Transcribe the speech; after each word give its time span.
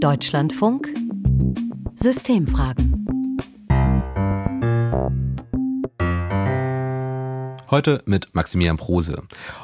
Deutschlandfunk 0.00 0.88
Systemfragen 1.96 3.04
Heute 7.68 8.02
mit 8.06 8.32
Maximilian 8.32 8.76
Prose. 8.76 9.22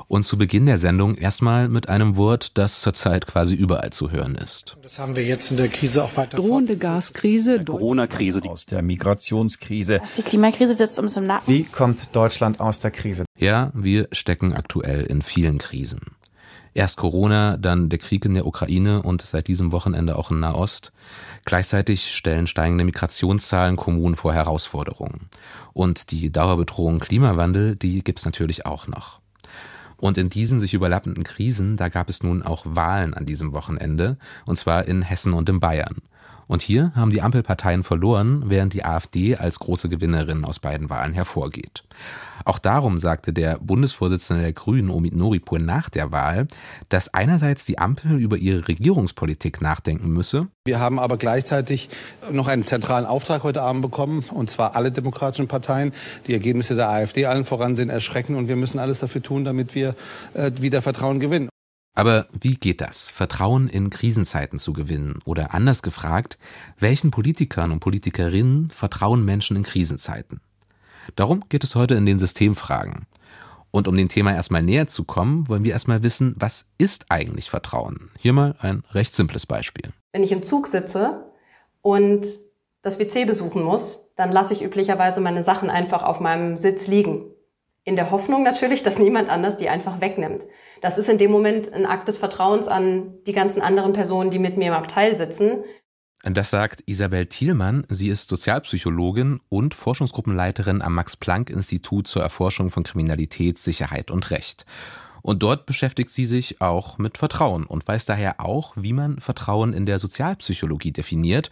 Und 0.09 0.25
zu 0.25 0.37
Beginn 0.37 0.67
der 0.67 0.79
Sendung 0.79 1.15
erstmal 1.15 1.69
mit 1.69 1.89
einem 1.89 2.17
Wort, 2.17 2.59
das 2.59 2.81
zurzeit 2.81 3.29
quasi 3.29 3.55
überall 3.55 3.91
zu 3.91 4.11
hören 4.11 4.35
ist. 4.35 4.77
Das 4.83 4.99
haben 4.99 5.15
wir 5.15 5.25
jetzt 5.25 5.53
in 5.53 5.57
der 5.57 5.69
Krise 5.69 6.03
auch 6.03 6.17
weiter. 6.17 6.37
Drohende 6.37 6.77
Gaskrise, 6.77 7.65
Corona-Krise, 7.65 8.43
aus 8.49 8.67
der 8.67 8.83
Migrationskrise. 8.83 10.01
Also 10.01 10.17
die 10.17 10.23
Klimakrise 10.23 10.75
sitzt 10.75 10.99
uns 10.99 11.17
im 11.17 11.27
Nacken. 11.27 11.55
Wie 11.55 11.63
kommt 11.63 12.15
Deutschland 12.15 12.59
aus 12.59 12.81
der 12.81 12.91
Krise? 12.91 13.25
Ja, 13.39 13.71
wir 13.73 14.09
stecken 14.11 14.53
aktuell 14.53 15.05
in 15.05 15.23
vielen 15.23 15.59
Krisen. 15.59 16.17
Erst 16.75 16.97
Corona, 16.97 17.57
dann 17.57 17.89
der 17.89 18.01
Krieg 18.01 18.25
in 18.25 18.35
der 18.35 18.47
Ukraine 18.47 19.01
und 19.03 19.23
seit 19.23 19.47
diesem 19.47 19.71
Wochenende 19.71 20.17
auch 20.17 20.33
in 20.33 20.41
Nahost. 20.41 20.93
Gleichzeitig 21.45 22.13
stellen 22.13 22.49
steigende 22.49 22.85
Migrationszahlen 22.85 23.77
Kommunen 23.77 24.17
vor 24.17 24.35
Herausforderungen. 24.35 25.31
Und 25.73 26.11
die 26.11 26.33
Dauerbedrohung 26.33 26.99
Klimawandel, 26.99 27.77
die 27.77 28.03
gibt's 28.03 28.25
natürlich 28.25 28.67
auch 28.67 28.89
noch. 28.89 29.21
Und 29.97 30.19
in 30.19 30.29
diesen 30.29 30.59
sich 30.59 30.75
überlappenden 30.75 31.23
Krisen, 31.23 31.77
da 31.77 31.89
gab 31.89 32.09
es 32.09 32.25
nun 32.25 32.43
auch 32.43 32.65
Wahlen 32.67 33.15
an 33.15 33.25
diesem 33.25 33.53
Wochenende, 33.53 34.19
und 34.45 34.59
zwar 34.59 34.87
in 34.87 35.03
Hessen 35.03 35.33
und 35.33 35.49
in 35.49 35.61
Bayern. 35.61 36.03
Und 36.47 36.63
hier 36.63 36.93
haben 36.95 37.11
die 37.11 37.23
Ampelparteien 37.23 37.83
verloren, 37.83 38.45
während 38.47 38.75
die 38.75 38.85
AfD 38.85 39.37
als 39.37 39.59
große 39.59 39.89
Gewinnerin 39.89 40.45
aus 40.45 40.59
beiden 40.59 40.91
Wahlen 40.91 41.15
hervorgeht. 41.15 41.85
Auch 42.45 42.59
darum 42.59 42.99
sagte 42.99 43.33
der 43.33 43.59
Bundesvorsitzende 43.59 44.43
der 44.43 44.53
Grünen, 44.53 44.91
Omid 44.91 45.15
Noripur, 45.15 45.59
nach 45.59 45.89
der 45.89 46.13
Wahl, 46.13 46.47
dass 46.91 47.15
einerseits 47.15 47.65
die 47.65 47.79
Ampel 47.79 48.19
über 48.19 48.37
ihre 48.37 48.69
Regierungspolitik 48.69 49.63
nachdenken 49.63 50.11
müsse. 50.11 50.49
Wir 50.67 50.81
haben 50.81 50.99
aber 50.99 51.17
gleichzeitig 51.17 51.89
noch 52.31 52.49
einen 52.49 52.65
zentralen 52.65 53.07
Auftrag 53.07 53.43
heute 53.45 53.63
Abend 53.63 53.83
bekommen, 53.83 54.25
und 54.31 54.51
zwar 54.51 54.77
alle 54.77 54.93
demokratischen 54.93 55.49
Parteien. 55.49 55.93
Die 56.27 56.35
Ergebnisse 56.35 56.75
der 56.75 56.91
AfD 56.91 57.27
allen 57.27 57.45
voran 57.45 57.77
sind 57.77 57.89
erschreckend 57.89 58.37
und 58.37 58.49
wir 58.49 58.57
müssen 58.57 58.79
alles 58.79 58.99
dafür 58.99 59.23
tun, 59.23 59.45
damit 59.45 59.75
wir 59.75 59.95
äh, 60.35 60.51
wieder 60.61 60.83
Vertrauen 60.83 61.21
gewinnen. 61.21 61.49
Aber 61.95 62.27
wie 62.39 62.57
geht 62.57 62.81
das, 62.81 63.09
Vertrauen 63.09 63.69
in 63.69 63.89
Krisenzeiten 63.89 64.59
zu 64.59 64.73
gewinnen? 64.73 65.21
Oder 65.25 65.55
anders 65.55 65.83
gefragt, 65.83 66.39
welchen 66.79 67.13
Politikern 67.13 67.71
und 67.71 67.81
Politikerinnen 67.81 68.71
vertrauen 68.71 69.25
Menschen 69.25 69.57
in 69.57 69.63
Krisenzeiten? 69.63 70.41
Darum 71.15 71.45
geht 71.49 71.63
es 71.63 71.77
heute 71.77 71.95
in 71.95 72.07
den 72.07 72.19
Systemfragen. 72.19 73.07
Und 73.71 73.89
um 73.89 73.97
dem 73.97 74.09
Thema 74.09 74.33
erstmal 74.33 74.63
näher 74.63 74.87
zu 74.87 75.05
kommen, 75.05 75.49
wollen 75.49 75.65
wir 75.65 75.73
erstmal 75.73 76.03
wissen, 76.03 76.35
was 76.39 76.67
ist 76.79 77.07
eigentlich 77.11 77.51
Vertrauen? 77.51 78.11
Hier 78.19 78.33
mal 78.33 78.55
ein 78.61 78.85
recht 78.93 79.15
simples 79.15 79.47
Beispiel. 79.47 79.91
Wenn 80.13 80.23
ich 80.23 80.33
im 80.33 80.43
Zug 80.43 80.69
sitze 80.69 81.25
und 81.83 82.27
das 82.83 82.99
WC 82.99 83.25
besuchen 83.25 83.63
muss, 83.63 83.99
dann 84.17 84.31
lasse 84.31 84.53
ich 84.53 84.63
üblicherweise 84.63 85.21
meine 85.21 85.43
Sachen 85.43 85.71
einfach 85.71 86.03
auf 86.03 86.21
meinem 86.21 86.57
Sitz 86.57 86.87
liegen. 86.87 87.34
In 87.85 87.97
der 87.97 88.11
Hoffnung 88.11 88.43
natürlich, 88.43 88.83
dass 88.83 88.99
niemand 88.99 89.29
anders 89.29 89.59
die 89.59 89.69
einfach 89.69 90.01
wegnimmt. 90.01 90.45
Das 90.81 90.97
ist 90.97 91.09
in 91.09 91.19
dem 91.19 91.31
Moment 91.31 91.73
ein 91.73 91.85
Akt 91.85 92.09
des 92.09 92.17
Vertrauens 92.17 92.67
an 92.67 93.15
die 93.27 93.33
ganzen 93.33 93.61
anderen 93.61 93.93
Personen, 93.93 94.31
die 94.31 94.39
mit 94.39 94.57
mir 94.57 94.69
im 94.69 94.75
Abteil 94.75 95.19
sitzen. 95.19 95.65
Das 96.23 96.49
sagt 96.49 96.83
Isabel 96.87 97.27
Thielmann. 97.27 97.85
Sie 97.91 98.09
ist 98.09 98.31
Sozialpsychologin 98.31 99.41
und 99.51 99.75
Forschungsgruppenleiterin 99.75 100.81
am 100.81 100.95
Max-Planck-Institut 100.95 102.07
zur 102.07 102.23
Erforschung 102.23 102.71
von 102.71 102.83
Kriminalität, 102.83 103.59
Sicherheit 103.59 104.11
und 104.11 104.31
Recht. 104.31 104.65
Und 105.21 105.43
dort 105.43 105.67
beschäftigt 105.67 106.11
sie 106.11 106.25
sich 106.25 106.63
auch 106.63 106.97
mit 106.97 107.19
Vertrauen 107.19 107.65
und 107.65 107.87
weiß 107.87 108.07
daher 108.07 108.41
auch, 108.41 108.73
wie 108.77 108.95
man 108.95 109.21
Vertrauen 109.21 109.75
in 109.75 109.85
der 109.85 109.99
Sozialpsychologie 109.99 110.93
definiert. 110.93 111.51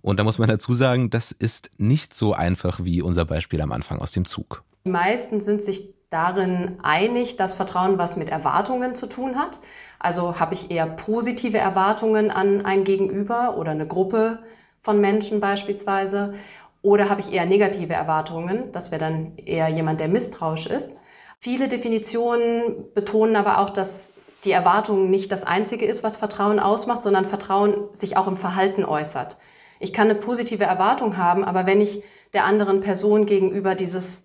Und 0.00 0.18
da 0.18 0.24
muss 0.24 0.38
man 0.38 0.48
dazu 0.48 0.72
sagen, 0.72 1.10
das 1.10 1.32
ist 1.32 1.70
nicht 1.76 2.14
so 2.14 2.32
einfach 2.32 2.84
wie 2.84 3.02
unser 3.02 3.26
Beispiel 3.26 3.60
am 3.60 3.72
Anfang 3.72 3.98
aus 3.98 4.12
dem 4.12 4.24
Zug. 4.24 4.62
Die 4.86 4.90
meisten 4.90 5.40
sind 5.40 5.62
sich 5.64 5.94
darin 6.10 6.78
einig, 6.82 7.36
dass 7.36 7.54
Vertrauen 7.54 7.96
was 7.96 8.16
mit 8.16 8.28
Erwartungen 8.28 8.94
zu 8.94 9.06
tun 9.06 9.38
hat. 9.38 9.58
Also 9.98 10.38
habe 10.38 10.52
ich 10.52 10.70
eher 10.70 10.84
positive 10.86 11.56
Erwartungen 11.56 12.30
an 12.30 12.66
ein 12.66 12.84
Gegenüber 12.84 13.56
oder 13.56 13.70
eine 13.70 13.86
Gruppe 13.86 14.40
von 14.82 15.00
Menschen 15.00 15.40
beispielsweise. 15.40 16.34
Oder 16.82 17.08
habe 17.08 17.22
ich 17.22 17.32
eher 17.32 17.46
negative 17.46 17.94
Erwartungen? 17.94 18.72
Das 18.72 18.90
wäre 18.90 19.00
dann 19.00 19.38
eher 19.38 19.70
jemand, 19.70 20.00
der 20.00 20.08
misstrauisch 20.08 20.66
ist. 20.66 20.98
Viele 21.38 21.68
Definitionen 21.68 22.84
betonen 22.94 23.36
aber 23.36 23.60
auch, 23.60 23.70
dass 23.70 24.12
die 24.44 24.52
Erwartung 24.52 25.08
nicht 25.08 25.32
das 25.32 25.44
Einzige 25.44 25.86
ist, 25.86 26.02
was 26.02 26.18
Vertrauen 26.18 26.60
ausmacht, 26.60 27.02
sondern 27.02 27.24
Vertrauen 27.24 27.88
sich 27.92 28.18
auch 28.18 28.28
im 28.28 28.36
Verhalten 28.36 28.84
äußert. 28.84 29.38
Ich 29.80 29.94
kann 29.94 30.10
eine 30.10 30.18
positive 30.18 30.64
Erwartung 30.64 31.16
haben, 31.16 31.42
aber 31.42 31.64
wenn 31.64 31.80
ich 31.80 32.02
der 32.34 32.44
anderen 32.44 32.82
Person 32.82 33.24
gegenüber 33.24 33.74
dieses 33.74 34.23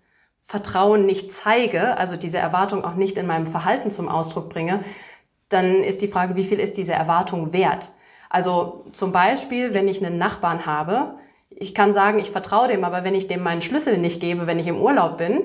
Vertrauen 0.50 1.06
nicht 1.06 1.32
zeige, 1.32 1.96
also 1.98 2.16
diese 2.16 2.40
Erwartung 2.40 2.84
auch 2.84 2.96
nicht 2.96 3.20
in 3.20 3.28
meinem 3.28 3.46
Verhalten 3.46 3.92
zum 3.92 4.10
Ausdruck 4.10 4.50
bringe, 4.50 4.84
dann 5.48 5.84
ist 5.84 6.02
die 6.02 6.08
Frage, 6.08 6.36
wie 6.36 6.44
viel 6.44 6.60
ist 6.60 6.76
diese 6.76 6.94
Erwartung 6.94 7.54
wert? 7.54 7.92
Also 8.32 8.84
zum 8.92 9.12
Beispiel, 9.12 9.76
wenn 9.76 9.88
ich 9.88 10.04
einen 10.04 10.18
Nachbarn 10.18 10.66
habe, 10.66 11.20
ich 11.52 11.76
kann 11.76 11.94
sagen, 11.94 12.18
ich 12.18 12.32
vertraue 12.32 12.68
dem, 12.68 12.84
aber 12.84 13.04
wenn 13.04 13.14
ich 13.14 13.28
dem 13.28 13.44
meinen 13.44 13.62
Schlüssel 13.62 14.00
nicht 14.00 14.22
gebe, 14.22 14.48
wenn 14.48 14.58
ich 14.58 14.66
im 14.66 14.82
Urlaub 14.82 15.20
bin, 15.20 15.40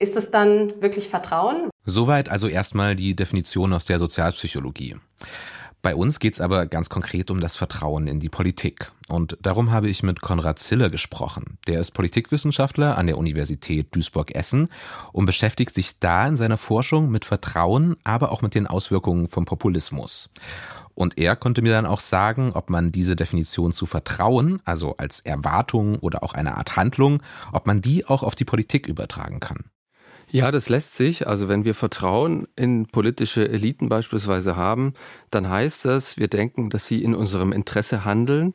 ist 0.00 0.16
es 0.16 0.32
dann 0.32 0.82
wirklich 0.82 1.08
Vertrauen? 1.08 1.70
Soweit 1.84 2.28
also 2.28 2.48
erstmal 2.48 2.96
die 2.96 3.14
Definition 3.14 3.72
aus 3.72 3.84
der 3.84 4.00
Sozialpsychologie. 4.00 4.96
Bei 5.82 5.94
uns 5.94 6.18
geht 6.18 6.34
es 6.34 6.40
aber 6.42 6.66
ganz 6.66 6.90
konkret 6.90 7.30
um 7.30 7.40
das 7.40 7.56
Vertrauen 7.56 8.06
in 8.06 8.20
die 8.20 8.28
Politik. 8.28 8.92
Und 9.08 9.38
darum 9.40 9.70
habe 9.70 9.88
ich 9.88 10.02
mit 10.02 10.20
Konrad 10.20 10.58
Zille 10.58 10.90
gesprochen. 10.90 11.58
Der 11.66 11.80
ist 11.80 11.92
Politikwissenschaftler 11.92 12.98
an 12.98 13.06
der 13.06 13.16
Universität 13.16 13.94
Duisburg-Essen 13.94 14.68
und 15.12 15.24
beschäftigt 15.24 15.74
sich 15.74 15.98
da 15.98 16.28
in 16.28 16.36
seiner 16.36 16.58
Forschung 16.58 17.10
mit 17.10 17.24
Vertrauen, 17.24 17.96
aber 18.04 18.30
auch 18.30 18.42
mit 18.42 18.54
den 18.54 18.66
Auswirkungen 18.66 19.26
vom 19.26 19.46
Populismus. 19.46 20.30
Und 20.94 21.16
er 21.16 21.34
konnte 21.34 21.62
mir 21.62 21.72
dann 21.72 21.86
auch 21.86 22.00
sagen, 22.00 22.52
ob 22.52 22.68
man 22.68 22.92
diese 22.92 23.16
Definition 23.16 23.72
zu 23.72 23.86
Vertrauen, 23.86 24.60
also 24.66 24.96
als 24.98 25.20
Erwartung 25.20 25.98
oder 25.98 26.22
auch 26.22 26.34
eine 26.34 26.58
Art 26.58 26.76
Handlung, 26.76 27.22
ob 27.52 27.66
man 27.66 27.80
die 27.80 28.04
auch 28.04 28.22
auf 28.22 28.34
die 28.34 28.44
Politik 28.44 28.86
übertragen 28.86 29.40
kann. 29.40 29.64
Ja, 30.32 30.52
das 30.52 30.68
lässt 30.68 30.94
sich. 30.94 31.26
Also 31.26 31.48
wenn 31.48 31.64
wir 31.64 31.74
Vertrauen 31.74 32.46
in 32.54 32.86
politische 32.86 33.48
Eliten 33.48 33.88
beispielsweise 33.88 34.54
haben, 34.54 34.94
dann 35.30 35.48
heißt 35.48 35.84
das, 35.84 36.18
wir 36.18 36.28
denken, 36.28 36.70
dass 36.70 36.86
sie 36.86 37.02
in 37.02 37.16
unserem 37.16 37.50
Interesse 37.50 38.04
handeln 38.04 38.54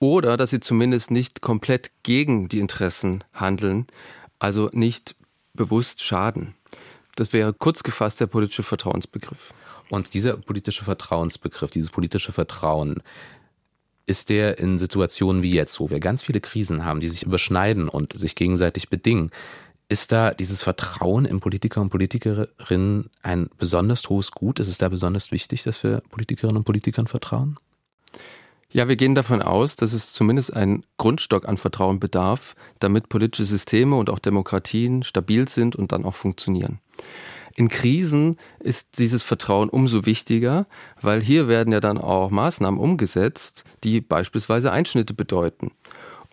oder 0.00 0.36
dass 0.36 0.50
sie 0.50 0.58
zumindest 0.58 1.12
nicht 1.12 1.40
komplett 1.40 1.92
gegen 2.02 2.48
die 2.48 2.58
Interessen 2.58 3.22
handeln, 3.32 3.86
also 4.40 4.68
nicht 4.72 5.14
bewusst 5.54 6.02
schaden. 6.02 6.56
Das 7.14 7.32
wäre 7.32 7.52
kurz 7.52 7.84
gefasst 7.84 8.20
der 8.20 8.26
politische 8.26 8.64
Vertrauensbegriff. 8.64 9.54
Und 9.90 10.14
dieser 10.14 10.36
politische 10.36 10.84
Vertrauensbegriff, 10.84 11.70
dieses 11.70 11.90
politische 11.90 12.32
Vertrauen, 12.32 13.00
ist 14.06 14.28
der 14.30 14.58
in 14.58 14.78
Situationen 14.78 15.44
wie 15.44 15.52
jetzt, 15.52 15.78
wo 15.78 15.88
wir 15.88 16.00
ganz 16.00 16.22
viele 16.22 16.40
Krisen 16.40 16.84
haben, 16.84 16.98
die 16.98 17.08
sich 17.08 17.22
überschneiden 17.22 17.88
und 17.88 18.18
sich 18.18 18.34
gegenseitig 18.34 18.88
bedingen, 18.88 19.30
ist 19.88 20.12
da 20.12 20.32
dieses 20.32 20.62
Vertrauen 20.62 21.24
in 21.24 21.40
Politiker 21.40 21.80
und 21.80 21.90
Politikerinnen 21.90 23.10
ein 23.22 23.50
besonders 23.58 24.08
hohes 24.08 24.32
Gut? 24.32 24.58
Ist 24.58 24.68
es 24.68 24.78
da 24.78 24.88
besonders 24.88 25.32
wichtig, 25.32 25.62
dass 25.62 25.82
wir 25.82 26.02
Politikerinnen 26.10 26.56
und 26.56 26.64
Politikern 26.64 27.06
vertrauen? 27.06 27.58
Ja, 28.70 28.88
wir 28.88 28.96
gehen 28.96 29.14
davon 29.14 29.42
aus, 29.42 29.76
dass 29.76 29.92
es 29.92 30.12
zumindest 30.12 30.56
einen 30.56 30.84
Grundstock 30.96 31.46
an 31.46 31.58
Vertrauen 31.58 32.00
bedarf, 32.00 32.54
damit 32.78 33.10
politische 33.10 33.44
Systeme 33.44 33.96
und 33.96 34.08
auch 34.08 34.18
Demokratien 34.18 35.02
stabil 35.02 35.46
sind 35.46 35.76
und 35.76 35.92
dann 35.92 36.06
auch 36.06 36.14
funktionieren. 36.14 36.80
In 37.54 37.68
Krisen 37.68 38.38
ist 38.60 38.98
dieses 38.98 39.22
Vertrauen 39.22 39.68
umso 39.68 40.06
wichtiger, 40.06 40.66
weil 41.02 41.22
hier 41.22 41.48
werden 41.48 41.70
ja 41.70 41.80
dann 41.80 41.98
auch 41.98 42.30
Maßnahmen 42.30 42.80
umgesetzt, 42.80 43.64
die 43.84 44.00
beispielsweise 44.00 44.72
Einschnitte 44.72 45.12
bedeuten. 45.12 45.72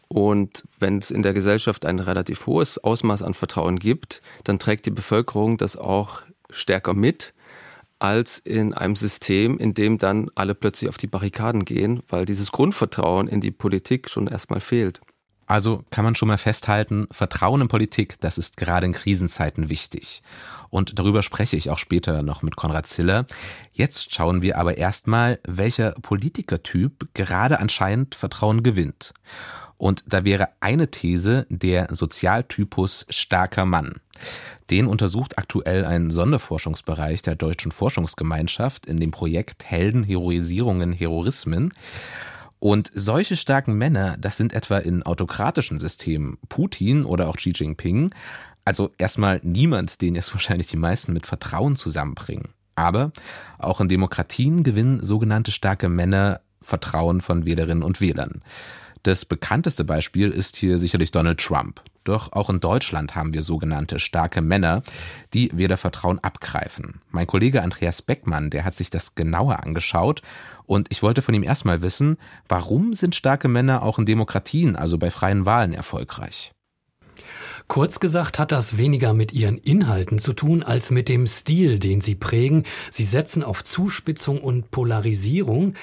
Und 0.10 0.68
wenn 0.80 0.98
es 0.98 1.12
in 1.12 1.24
der 1.24 1.34
Gesellschaft 1.34 1.86
ein 1.86 2.00
relativ 2.00 2.48
hohes 2.48 2.78
Ausmaß 2.78 3.22
an 3.22 3.36
Vertrauen 3.36 3.78
gibt, 3.80 4.22
dann 4.44 4.60
trägt 4.60 4.86
die 4.88 4.92
Bevölkerung 4.92 5.58
das 5.58 5.78
auch 5.78 6.22
stärker 6.50 6.94
mit 6.94 7.34
als 8.00 8.40
in 8.40 8.74
einem 8.74 8.96
System, 8.96 9.58
in 9.58 9.74
dem 9.74 9.98
dann 9.98 10.32
alle 10.34 10.56
plötzlich 10.56 10.90
auf 10.90 10.98
die 10.98 11.08
Barrikaden 11.08 11.66
gehen, 11.66 12.02
weil 12.08 12.26
dieses 12.26 12.52
Grundvertrauen 12.52 13.28
in 13.28 13.42
die 13.42 13.52
Politik 13.52 14.10
schon 14.10 14.28
erstmal 14.28 14.62
fehlt. 14.62 15.02
Also 15.46 15.84
kann 15.90 16.06
man 16.06 16.16
schon 16.16 16.28
mal 16.28 16.38
festhalten, 16.38 17.08
Vertrauen 17.12 17.62
in 17.62 17.68
Politik, 17.68 18.20
das 18.22 18.38
ist 18.38 18.56
gerade 18.56 18.86
in 18.86 18.94
Krisenzeiten 18.94 19.68
wichtig. 19.68 20.22
Und 20.70 21.00
darüber 21.00 21.24
spreche 21.24 21.58
ich 21.58 21.72
auch 21.72 21.80
später 21.80 22.22
noch 22.22 22.44
mit 22.44 22.56
Konrad 22.56 22.86
Ziller. 22.86 23.26
Jetzt 23.74 24.14
schauen 24.14 24.44
wir 24.44 24.60
aber 24.60 24.78
erstmal, 24.78 25.40
welcher 25.44 25.94
Politikertyp 25.94 27.10
gerade 27.16 27.60
anscheinend 27.60 28.14
Vertrauen 28.14 28.62
gewinnt. 28.62 29.14
Und 29.80 30.04
da 30.08 30.26
wäre 30.26 30.50
eine 30.60 30.92
These 30.92 31.48
der 31.50 31.88
Sozialtypus 31.96 33.06
starker 33.10 33.66
Mann. 33.66 34.02
Den 34.70 34.88
untersucht 34.88 35.38
aktuell 35.38 35.86
ein 35.86 36.12
Sonderforschungsbereich 36.12 37.22
der 37.22 37.36
Deutschen 37.36 37.72
Forschungsgemeinschaft 37.72 38.86
in 38.86 39.00
dem 39.00 39.12
Projekt 39.12 39.64
Helden, 39.64 40.04
Heroisierungen, 40.04 40.92
Heroismen. 40.92 41.74
Und 42.60 42.92
solche 42.94 43.38
starken 43.38 43.78
Männer, 43.78 44.18
das 44.20 44.36
sind 44.36 44.52
etwa 44.52 44.80
in 44.80 45.02
autokratischen 45.04 45.80
Systemen 45.80 46.38
Putin 46.50 47.06
oder 47.06 47.30
auch 47.30 47.38
Xi 47.38 47.54
Jinping. 47.56 48.14
Also 48.66 48.92
erstmal 48.98 49.40
niemand, 49.44 50.02
den 50.02 50.14
jetzt 50.14 50.34
wahrscheinlich 50.34 50.68
die 50.68 50.78
meisten 50.78 51.14
mit 51.14 51.26
Vertrauen 51.26 51.78
zusammenbringen. 51.78 52.50
Aber 52.76 53.14
auch 53.58 53.80
in 53.80 53.88
Demokratien 53.88 54.64
gewinnen 54.64 55.02
sogenannte 55.02 55.54
starke 55.54 55.88
Männer 55.88 56.42
Vertrauen 56.62 57.22
von 57.22 57.46
Wählerinnen 57.46 57.84
und 57.84 58.02
Wählern. 58.02 58.42
Das 59.04 59.26
bekannteste 59.26 59.84
Beispiel 59.84 60.30
ist 60.30 60.58
hier 60.58 60.78
sicherlich 60.78 61.12
Donald 61.12 61.40
Trump. 61.40 61.82
Doch 62.04 62.32
auch 62.34 62.50
in 62.50 62.60
Deutschland 62.60 63.16
haben 63.16 63.34
wir 63.34 63.44
sogenannte 63.44 64.00
starke 64.00 64.42
Männer, 64.42 64.84
die 65.34 65.52
Wählervertrauen 65.54 66.20
abgreifen. 66.20 67.02
Mein 67.10 67.28
Kollege 67.28 67.62
Andreas 67.62 68.02
Beckmann, 68.02 68.50
der 68.50 68.66
hat 68.66 68.76
sich 68.76 68.90
das 68.90 69.16
genauer 69.16 69.64
angeschaut 69.64 70.22
und 70.66 70.88
ich 70.92 71.04
wollte 71.04 71.22
von 71.22 71.34
ihm 71.36 71.44
erstmal 71.44 71.82
wissen, 71.82 72.18
warum 72.48 72.94
sind 72.94 73.16
starke 73.16 73.48
Männer 73.48 73.84
auch 73.84 74.00
in 74.00 74.06
Demokratien, 74.06 74.76
also 74.76 74.98
bei 74.98 75.12
freien 75.12 75.46
Wahlen, 75.46 75.74
erfolgreich? 75.74 76.52
Kurz 77.68 78.00
gesagt 78.00 78.40
hat 78.40 78.52
das 78.52 78.78
weniger 78.78 79.14
mit 79.14 79.34
ihren 79.34 79.58
Inhalten 79.58 80.20
zu 80.20 80.34
tun 80.34 80.64
als 80.64 80.92
mit 80.92 81.10
dem 81.10 81.28
Stil, 81.28 81.80
den 81.80 82.02
sie 82.02 82.16
prägen. 82.16 82.64
Sie 82.92 83.04
setzen 83.04 83.44
auf 83.44 83.64
Zuspitzung 83.64 84.42
und 84.42 84.72
Polarisierung. 84.72 85.76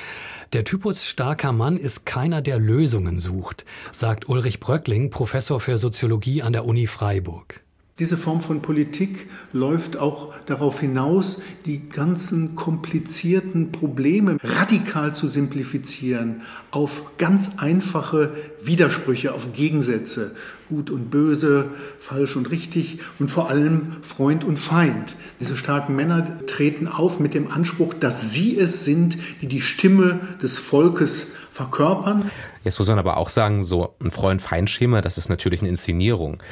Der 0.52 0.64
Typus 0.64 1.06
starker 1.06 1.52
Mann 1.52 1.76
ist 1.76 2.06
keiner, 2.06 2.42
der 2.42 2.58
Lösungen 2.58 3.20
sucht, 3.20 3.64
sagt 3.92 4.28
Ulrich 4.28 4.60
Bröckling, 4.60 5.10
Professor 5.10 5.60
für 5.60 5.78
Soziologie 5.78 6.42
an 6.42 6.52
der 6.52 6.64
Uni 6.64 6.86
Freiburg. 6.86 7.65
Diese 7.98 8.18
Form 8.18 8.42
von 8.42 8.60
Politik 8.60 9.26
läuft 9.54 9.96
auch 9.96 10.34
darauf 10.44 10.80
hinaus, 10.80 11.40
die 11.64 11.88
ganzen 11.88 12.54
komplizierten 12.54 13.72
Probleme 13.72 14.36
radikal 14.42 15.14
zu 15.14 15.26
simplifizieren, 15.26 16.42
auf 16.70 17.16
ganz 17.16 17.52
einfache 17.56 18.34
Widersprüche, 18.62 19.32
auf 19.32 19.54
Gegensätze, 19.54 20.36
gut 20.68 20.90
und 20.90 21.10
böse, 21.10 21.70
falsch 21.98 22.36
und 22.36 22.50
richtig 22.50 22.98
und 23.18 23.30
vor 23.30 23.48
allem 23.48 23.96
Freund 24.02 24.44
und 24.44 24.58
Feind. 24.58 25.16
Diese 25.40 25.56
starken 25.56 25.96
Männer 25.96 26.46
treten 26.46 26.88
auf 26.88 27.18
mit 27.18 27.32
dem 27.32 27.50
Anspruch, 27.50 27.94
dass 27.94 28.30
sie 28.30 28.58
es 28.58 28.84
sind, 28.84 29.16
die 29.40 29.46
die 29.46 29.62
Stimme 29.62 30.20
des 30.42 30.58
Volkes 30.58 31.28
verkörpern. 31.50 32.30
Jetzt 32.62 32.78
muss 32.78 32.88
man 32.88 32.98
aber 32.98 33.16
auch 33.16 33.30
sagen, 33.30 33.64
so 33.64 33.94
ein 34.04 34.10
Freund-Feind-Schema, 34.10 35.00
das 35.00 35.16
ist 35.16 35.30
natürlich 35.30 35.60
eine 35.60 35.70
Inszenierung. 35.70 36.42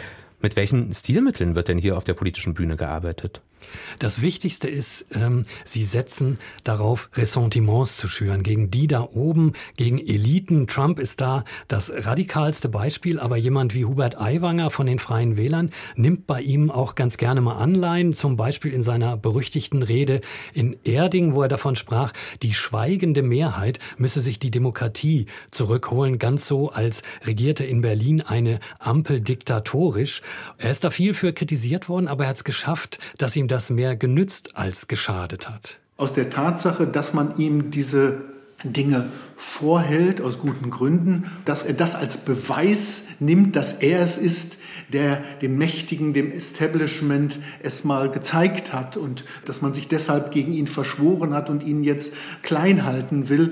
Mit 0.44 0.56
welchen 0.56 0.92
Stilmitteln 0.92 1.54
wird 1.54 1.68
denn 1.68 1.78
hier 1.78 1.96
auf 1.96 2.04
der 2.04 2.12
politischen 2.12 2.52
Bühne 2.52 2.76
gearbeitet? 2.76 3.40
Das 3.98 4.20
Wichtigste 4.20 4.68
ist, 4.68 5.06
ähm, 5.14 5.44
sie 5.64 5.84
setzen 5.84 6.38
darauf, 6.64 7.10
Ressentiments 7.14 7.96
zu 7.96 8.08
schüren 8.08 8.42
gegen 8.42 8.70
die 8.70 8.86
da 8.86 9.02
oben, 9.02 9.52
gegen 9.76 9.98
Eliten. 9.98 10.66
Trump 10.66 10.98
ist 10.98 11.20
da 11.20 11.44
das 11.68 11.92
radikalste 11.94 12.68
Beispiel, 12.68 13.20
aber 13.20 13.36
jemand 13.36 13.74
wie 13.74 13.84
Hubert 13.84 14.20
Aiwanger 14.20 14.70
von 14.70 14.86
den 14.86 14.98
Freien 14.98 15.36
Wählern 15.36 15.70
nimmt 15.96 16.26
bei 16.26 16.40
ihm 16.40 16.70
auch 16.70 16.94
ganz 16.94 17.16
gerne 17.16 17.40
mal 17.40 17.56
Anleihen, 17.56 18.12
zum 18.12 18.36
Beispiel 18.36 18.72
in 18.72 18.82
seiner 18.82 19.16
berüchtigten 19.16 19.82
Rede 19.82 20.20
in 20.52 20.76
Erding, 20.84 21.34
wo 21.34 21.42
er 21.42 21.48
davon 21.48 21.76
sprach, 21.76 22.12
die 22.42 22.54
schweigende 22.54 23.22
Mehrheit 23.22 23.78
müsse 23.98 24.20
sich 24.20 24.38
die 24.38 24.50
Demokratie 24.50 25.26
zurückholen, 25.50 26.18
ganz 26.18 26.46
so, 26.46 26.70
als 26.70 27.02
regierte 27.24 27.64
in 27.64 27.80
Berlin 27.80 28.22
eine 28.22 28.58
Ampel 28.78 29.20
diktatorisch. 29.20 30.22
Er 30.58 30.70
ist 30.70 30.84
da 30.84 30.90
viel 30.90 31.14
für 31.14 31.32
kritisiert 31.32 31.88
worden, 31.88 32.08
aber 32.08 32.24
er 32.24 32.30
hat 32.30 32.36
es 32.36 32.44
geschafft, 32.44 32.98
dass 33.18 33.36
ihm 33.36 33.48
das 33.54 33.70
mehr 33.70 33.94
genützt 33.94 34.56
als 34.56 34.88
geschadet 34.88 35.48
hat. 35.48 35.78
Aus 35.96 36.12
der 36.12 36.28
Tatsache, 36.28 36.88
dass 36.88 37.14
man 37.14 37.36
ihm 37.38 37.70
diese 37.70 38.22
Dinge 38.64 39.06
vorhält, 39.36 40.20
aus 40.20 40.40
guten 40.40 40.70
Gründen, 40.70 41.30
dass 41.44 41.62
er 41.62 41.74
das 41.74 41.94
als 41.94 42.18
Beweis 42.18 43.06
nimmt, 43.20 43.54
dass 43.54 43.74
er 43.74 44.00
es 44.00 44.18
ist, 44.18 44.58
der 44.92 45.22
dem 45.42 45.58
Mächtigen, 45.58 46.12
dem 46.12 46.32
Establishment 46.32 47.38
es 47.62 47.84
mal 47.84 48.10
gezeigt 48.10 48.72
hat 48.72 48.96
und 48.96 49.24
dass 49.44 49.62
man 49.62 49.74
sich 49.74 49.88
deshalb 49.88 50.30
gegen 50.30 50.52
ihn 50.52 50.66
verschworen 50.66 51.34
hat 51.34 51.50
und 51.50 51.62
ihn 51.62 51.84
jetzt 51.84 52.14
klein 52.42 52.84
halten 52.84 53.28
will. 53.28 53.50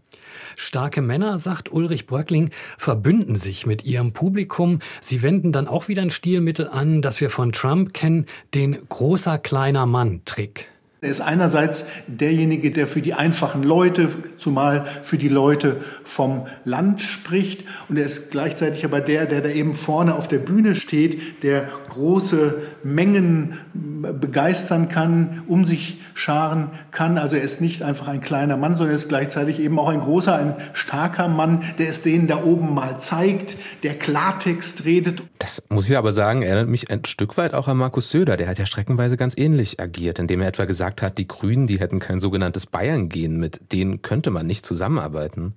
Starke 0.56 1.02
Männer, 1.02 1.38
sagt 1.38 1.72
Ulrich 1.72 2.06
Bröckling, 2.06 2.50
verbünden 2.78 3.36
sich 3.36 3.66
mit 3.66 3.84
ihrem 3.84 4.12
Publikum. 4.12 4.80
Sie 5.00 5.22
wenden 5.22 5.52
dann 5.52 5.66
auch 5.66 5.88
wieder 5.88 6.02
ein 6.02 6.10
Stilmittel 6.10 6.68
an, 6.68 7.02
das 7.02 7.20
wir 7.20 7.30
von 7.30 7.52
Trump 7.52 7.94
kennen, 7.94 8.26
den 8.54 8.76
großer 8.88 9.38
kleiner 9.38 9.86
Mann 9.86 10.22
Trick. 10.24 10.71
Er 11.04 11.10
ist 11.10 11.20
einerseits 11.20 11.86
derjenige, 12.06 12.70
der 12.70 12.86
für 12.86 13.02
die 13.02 13.12
einfachen 13.12 13.64
Leute, 13.64 14.08
zumal 14.36 14.86
für 15.02 15.18
die 15.18 15.28
Leute 15.28 15.78
vom 16.04 16.46
Land 16.64 17.02
spricht. 17.02 17.64
Und 17.88 17.96
er 17.96 18.04
ist 18.06 18.30
gleichzeitig 18.30 18.84
aber 18.84 19.00
der, 19.00 19.26
der 19.26 19.40
da 19.40 19.48
eben 19.48 19.74
vorne 19.74 20.14
auf 20.14 20.28
der 20.28 20.38
Bühne 20.38 20.76
steht, 20.76 21.42
der 21.42 21.64
große 21.88 22.54
Mengen 22.84 23.58
begeistern 23.74 24.88
kann, 24.88 25.42
um 25.48 25.64
sich 25.64 25.98
scharen 26.14 26.70
kann. 26.92 27.18
Also 27.18 27.34
er 27.34 27.42
ist 27.42 27.60
nicht 27.60 27.82
einfach 27.82 28.06
ein 28.06 28.20
kleiner 28.20 28.56
Mann, 28.56 28.76
sondern 28.76 28.92
er 28.92 28.96
ist 28.96 29.08
gleichzeitig 29.08 29.58
eben 29.58 29.80
auch 29.80 29.88
ein 29.88 30.00
großer, 30.00 30.36
ein 30.36 30.54
starker 30.72 31.26
Mann, 31.26 31.64
der 31.78 31.88
es 31.88 32.02
denen 32.02 32.28
da 32.28 32.44
oben 32.44 32.74
mal 32.74 32.96
zeigt, 32.98 33.56
der 33.82 33.98
Klartext 33.98 34.84
redet. 34.84 35.22
Das 35.40 35.64
muss 35.68 35.90
ich 35.90 35.96
aber 35.96 36.12
sagen, 36.12 36.42
erinnert 36.42 36.68
mich 36.68 36.90
ein 36.92 37.04
Stück 37.06 37.36
weit 37.36 37.54
auch 37.54 37.66
an 37.66 37.76
Markus 37.76 38.10
Söder. 38.10 38.36
Der 38.36 38.46
hat 38.46 38.58
ja 38.58 38.66
streckenweise 38.66 39.16
ganz 39.16 39.36
ähnlich 39.36 39.80
agiert, 39.80 40.20
indem 40.20 40.40
er 40.40 40.48
etwa 40.48 40.64
gesagt 40.64 40.91
hat, 41.00 41.16
die 41.16 41.26
Grünen, 41.26 41.66
die 41.66 41.80
hätten 41.80 42.00
kein 42.00 42.20
sogenanntes 42.20 42.66
Bayern-Gehen, 42.66 43.38
mit 43.38 43.72
denen 43.72 44.02
könnte 44.02 44.30
man 44.30 44.46
nicht 44.46 44.66
zusammenarbeiten. 44.66 45.54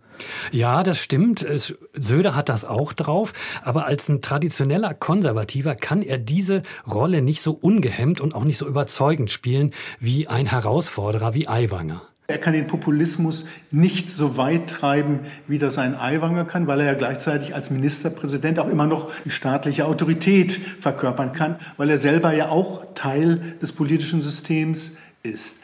Ja, 0.52 0.84
das 0.84 1.00
stimmt. 1.00 1.46
Söder 1.94 2.36
hat 2.36 2.48
das 2.48 2.64
auch 2.64 2.94
drauf. 2.94 3.34
Aber 3.64 3.88
als 3.88 4.08
ein 4.08 4.22
traditioneller 4.22 4.94
Konservativer 4.94 5.76
kann 5.76 6.02
er 6.02 6.18
diese 6.18 6.64
Rolle 6.90 7.22
nicht 7.22 7.42
so 7.42 7.52
ungehemmt 7.52 8.22
und 8.22 8.36
auch 8.36 8.46
nicht 8.46 8.58
so 8.58 8.68
überzeugend 8.68 9.32
spielen 9.32 9.72
wie 10.00 10.28
ein 10.28 10.46
Herausforderer 10.46 11.34
wie 11.34 11.48
Aiwanger. 11.48 12.04
Er 12.28 12.40
kann 12.40 12.54
den 12.54 12.66
Populismus 12.66 13.46
nicht 13.70 14.10
so 14.10 14.36
weit 14.36 14.68
treiben, 14.68 15.20
wie 15.48 15.60
das 15.60 15.78
ein 15.78 15.94
Aiwanger 15.94 16.46
kann, 16.46 16.66
weil 16.66 16.80
er 16.80 16.88
ja 16.88 16.94
gleichzeitig 16.96 17.54
als 17.54 17.70
Ministerpräsident 17.70 18.58
auch 18.58 18.68
immer 18.68 18.88
noch 18.88 19.12
die 19.26 19.30
staatliche 19.30 19.86
Autorität 19.86 20.54
verkörpern 20.54 21.34
kann, 21.34 21.58
weil 21.78 21.92
er 21.92 22.00
selber 22.00 22.34
ja 22.34 22.50
auch 22.50 22.84
Teil 22.96 23.58
des 23.62 23.74
politischen 23.74 24.24
Systems 24.24 24.98
ist. 25.26 25.58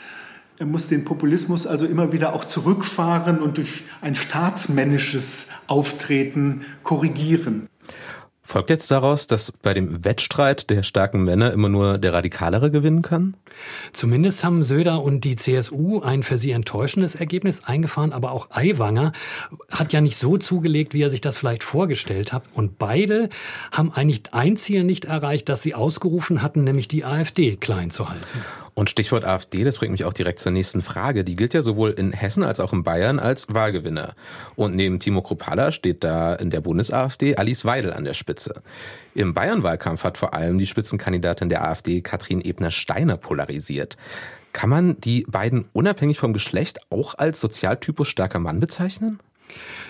Er 0.59 0.65
muss 0.67 0.87
den 0.87 1.05
Populismus 1.05 1.65
also 1.65 1.85
immer 1.85 2.11
wieder 2.13 2.33
auch 2.33 2.45
zurückfahren 2.45 3.39
und 3.39 3.57
durch 3.57 3.83
ein 4.01 4.13
staatsmännisches 4.13 5.47
Auftreten 5.65 6.65
korrigieren. 6.83 7.67
Folgt 8.43 8.69
jetzt 8.69 8.91
daraus, 8.91 9.27
dass 9.27 9.53
bei 9.53 9.73
dem 9.73 10.03
Wettstreit 10.03 10.69
der 10.69 10.83
starken 10.83 11.23
Männer 11.23 11.53
immer 11.53 11.69
nur 11.69 11.97
der 11.97 12.11
Radikalere 12.11 12.69
gewinnen 12.69 13.01
kann? 13.01 13.37
Zumindest 13.93 14.43
haben 14.43 14.63
Söder 14.63 15.01
und 15.01 15.23
die 15.23 15.37
CSU 15.37 16.01
ein 16.01 16.21
für 16.21 16.37
sie 16.37 16.51
enttäuschendes 16.51 17.15
Ergebnis 17.15 17.63
eingefahren, 17.63 18.11
aber 18.11 18.31
auch 18.31 18.49
Aiwanger 18.51 19.13
hat 19.71 19.93
ja 19.93 20.01
nicht 20.01 20.17
so 20.17 20.37
zugelegt, 20.37 20.93
wie 20.93 21.01
er 21.01 21.09
sich 21.09 21.21
das 21.21 21.37
vielleicht 21.37 21.63
vorgestellt 21.63 22.33
hat. 22.33 22.43
Und 22.53 22.77
beide 22.77 23.29
haben 23.71 23.93
eigentlich 23.93 24.33
ein 24.33 24.57
Ziel 24.57 24.83
nicht 24.83 25.05
erreicht, 25.05 25.47
das 25.47 25.61
sie 25.61 25.73
ausgerufen 25.73 26.41
hatten, 26.41 26.65
nämlich 26.65 26.89
die 26.89 27.05
AfD 27.05 27.55
klein 27.55 27.89
zu 27.89 28.09
halten. 28.09 28.27
Und 28.81 28.89
Stichwort 28.89 29.25
AfD, 29.25 29.63
das 29.63 29.77
bringt 29.77 29.91
mich 29.91 30.05
auch 30.05 30.11
direkt 30.11 30.39
zur 30.39 30.51
nächsten 30.51 30.81
Frage. 30.81 31.23
Die 31.23 31.35
gilt 31.35 31.53
ja 31.53 31.61
sowohl 31.61 31.91
in 31.91 32.13
Hessen 32.13 32.41
als 32.41 32.59
auch 32.59 32.73
in 32.73 32.81
Bayern 32.81 33.19
als 33.19 33.45
Wahlgewinner. 33.47 34.15
Und 34.55 34.75
neben 34.75 34.99
Timo 34.99 35.21
Kropala 35.21 35.71
steht 35.71 36.03
da 36.03 36.33
in 36.33 36.49
der 36.49 36.61
Bundes-AfD 36.61 37.35
Alice 37.35 37.63
Weidel 37.63 37.93
an 37.93 38.05
der 38.05 38.15
Spitze. 38.15 38.63
Im 39.13 39.35
Bayern-Wahlkampf 39.35 40.03
hat 40.03 40.17
vor 40.17 40.33
allem 40.33 40.57
die 40.57 40.65
Spitzenkandidatin 40.65 41.47
der 41.47 41.63
AfD 41.63 42.01
Katrin 42.01 42.41
Ebner-Steiner 42.41 43.17
polarisiert. 43.17 43.97
Kann 44.51 44.71
man 44.71 44.99
die 44.99 45.27
beiden 45.27 45.65
unabhängig 45.73 46.17
vom 46.17 46.33
Geschlecht 46.33 46.79
auch 46.89 47.13
als 47.13 47.39
Sozialtypus 47.39 48.07
starker 48.07 48.39
Mann 48.39 48.59
bezeichnen? 48.59 49.19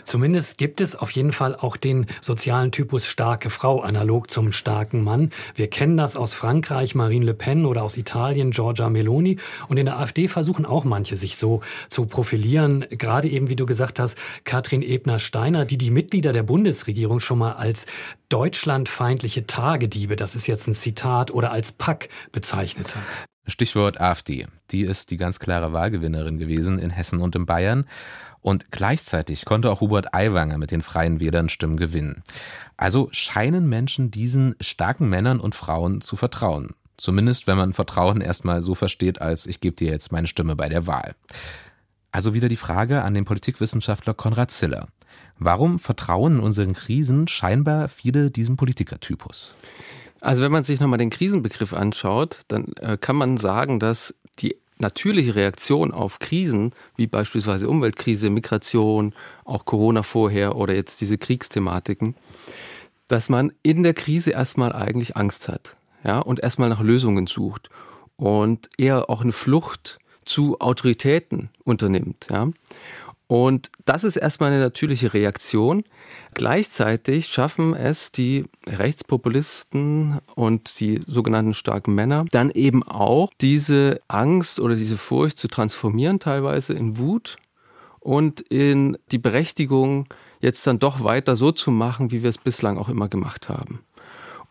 Zumindest 0.03 0.58
gibt 0.58 0.82
es 0.82 0.96
auf 0.96 1.12
jeden 1.12 1.32
Fall 1.32 1.56
auch 1.56 1.77
den 1.77 2.08
sozialen 2.22 2.72
Typus 2.72 3.08
starke 3.08 3.50
Frau, 3.50 3.82
analog 3.82 4.30
zum 4.30 4.51
starken 4.51 5.03
Mann. 5.03 5.30
Wir 5.56 5.70
kennen 5.70 5.98
das 5.98 6.15
aus 6.15 6.34
Frankreich, 6.34 6.96
Marine 6.96 7.25
Le 7.25 7.34
Pen 7.34 7.65
oder 7.65 7.84
aus 7.84 7.98
Italien, 7.98 8.51
Giorgia 8.51 8.89
Meloni. 8.89 9.38
Und 9.68 9.77
in 9.77 9.86
der 9.86 10.00
AfD 10.00 10.27
versuchen 10.27 10.65
auch 10.65 10.84
manche 10.84 11.15
sich 11.15 11.38
so 11.38 11.62
zu 11.89 12.06
profilieren. 12.06 12.86
Gerade 12.89 13.30
eben, 13.30 13.50
wie 13.50 13.56
du 13.56 13.65
gesagt 13.65 14.00
hast, 14.00 14.18
Katrin 14.44 14.82
Ebner-Steiner, 14.82 15.65
die 15.65 15.77
die 15.77 15.91
Mitglieder 15.91 16.34
der 16.34 16.44
Bundesregierung 16.44 17.20
schon 17.20 17.38
mal 17.38 17.53
als 17.53 17.86
deutschlandfeindliche 18.30 19.46
Tagediebe, 19.46 20.15
das 20.15 20.36
ist 20.36 20.48
jetzt 20.48 20.68
ein 20.68 20.74
Zitat, 20.74 21.32
oder 21.32 21.51
als 21.51 21.72
Pack 21.72 22.10
bezeichnet 22.32 22.96
hat. 22.96 23.31
Stichwort 23.48 24.00
AfD. 24.00 24.48
Die 24.71 24.81
ist 24.81 25.12
die 25.12 25.17
ganz 25.17 25.39
klare 25.39 25.74
Wahlgewinnerin 25.74 26.38
gewesen 26.38 26.79
in 26.79 26.89
Hessen 26.89 27.21
und 27.21 27.36
in 27.36 27.45
Bayern. 27.45 27.86
Und 28.41 28.71
gleichzeitig 28.71 29.45
konnte 29.45 29.71
auch 29.71 29.81
Hubert 29.81 30.13
Aiwanger 30.13 30.57
mit 30.57 30.71
den 30.71 30.81
Freien 30.81 31.19
Wählern 31.19 31.50
Stimmen 31.50 31.77
gewinnen. 31.77 32.24
Also 32.77 33.10
scheinen 33.12 33.69
Menschen 33.69 34.12
diesen 34.12 34.55
starken 34.60 35.10
Männern 35.10 35.39
und 35.39 35.55
Frauen 35.55 36.01
zu 36.01 36.15
vertrauen. 36.15 36.75
Zumindest 36.98 37.48
wenn 37.48 37.57
man 37.57 37.74
Vertrauen 37.74 38.21
erstmal 38.21 38.62
so 38.62 38.75
versteht, 38.75 39.21
als 39.21 39.45
ich 39.45 39.60
gebe 39.60 39.75
dir 39.75 39.89
jetzt 39.89 40.12
meine 40.12 40.27
Stimme 40.27 40.55
bei 40.55 40.69
der 40.69 40.88
Wahl. 40.88 41.15
Also 42.12 42.33
wieder 42.33 42.50
die 42.50 42.57
Frage 42.57 43.03
an 43.03 43.13
den 43.13 43.25
Politikwissenschaftler 43.25 44.13
Konrad 44.13 44.51
Ziller. 44.51 44.88
Warum 45.38 45.79
vertrauen 45.79 46.38
in 46.38 46.39
unseren 46.41 46.74
Krisen 46.74 47.27
scheinbar 47.27 47.88
viele 47.88 48.29
diesem 48.29 48.57
Politikertypus? 48.57 49.55
Also 50.22 50.44
wenn 50.44 50.51
man 50.51 50.63
sich 50.63 50.80
nochmal 50.80 51.00
den 51.00 51.10
Krisenbegriff 51.10 51.74
anschaut, 51.74 52.42
dann 52.48 52.74
äh, 52.80 52.98
kann 52.98 53.16
man 53.16 53.38
sagen, 53.38 53.80
dass 53.80 54.16
die 54.40 54.56
natürliche 54.78 55.36
Reaktion 55.36 55.92
auf 55.92 56.20
Krisen, 56.20 56.74
wie 56.96 57.08
beispielsweise 57.08 57.68
Umweltkrise, 57.68 58.30
Migration, 58.30 59.13
auch 59.46 59.66
Corona 59.66 60.04
vorher 60.04 60.56
oder 60.56 60.75
jetzt 60.75 61.01
diese 61.01 61.18
Kriegsthematiken, 61.18 62.16
dass 63.08 63.30
man 63.30 63.51
in 63.63 63.84
der 63.84 63.94
Krise 63.94 64.32
erstmal 64.32 64.74
eigentlich 64.74 65.18
Angst 65.18 65.50
hat, 65.50 65.75
ja, 66.04 66.20
und 66.20 66.40
erstmal 66.40 66.70
nach 66.70 66.82
Lösungen 66.82 67.28
sucht 67.28 67.70
und 68.16 68.70
eher 68.78 69.10
auch 69.10 69.22
eine 69.22 69.34
Flucht 69.34 70.00
zu 70.24 70.60
Autoritäten 70.60 71.50
unternimmt, 71.63 72.28
ja. 72.30 72.50
Und 73.32 73.72
das 73.86 74.04
ist 74.04 74.18
erstmal 74.18 74.52
eine 74.52 74.60
natürliche 74.60 75.14
Reaktion. 75.14 75.86
Gleichzeitig 76.34 77.28
schaffen 77.28 77.74
es 77.74 78.12
die 78.12 78.44
Rechtspopulisten 78.68 80.20
und 80.36 80.78
die 80.82 81.00
sogenannten 81.08 81.54
starken 81.54 81.96
Männer 81.96 82.26
dann 82.32 82.52
eben 82.52 82.84
auch 82.84 83.32
diese 83.40 84.02
Angst 84.10 84.60
oder 84.60 84.76
diese 84.76 84.98
Furcht 84.98 85.38
zu 85.38 85.48
transformieren, 85.48 86.20
teilweise 86.20 86.74
in 86.74 86.98
Wut 86.98 87.38
und 88.02 88.42
in 88.42 88.98
die 89.14 89.18
Berechtigung, 89.18 90.08
jetzt 90.42 90.68
dann 90.68 90.80
doch 90.80 91.02
weiter 91.02 91.38
so 91.38 91.54
zu 91.54 91.72
machen, 91.72 92.12
wie 92.12 92.24
wir 92.24 92.30
es 92.30 92.38
bislang 92.38 92.78
auch 92.78 92.90
immer 92.90 93.08
gemacht 93.08 93.48
haben. 93.48 93.80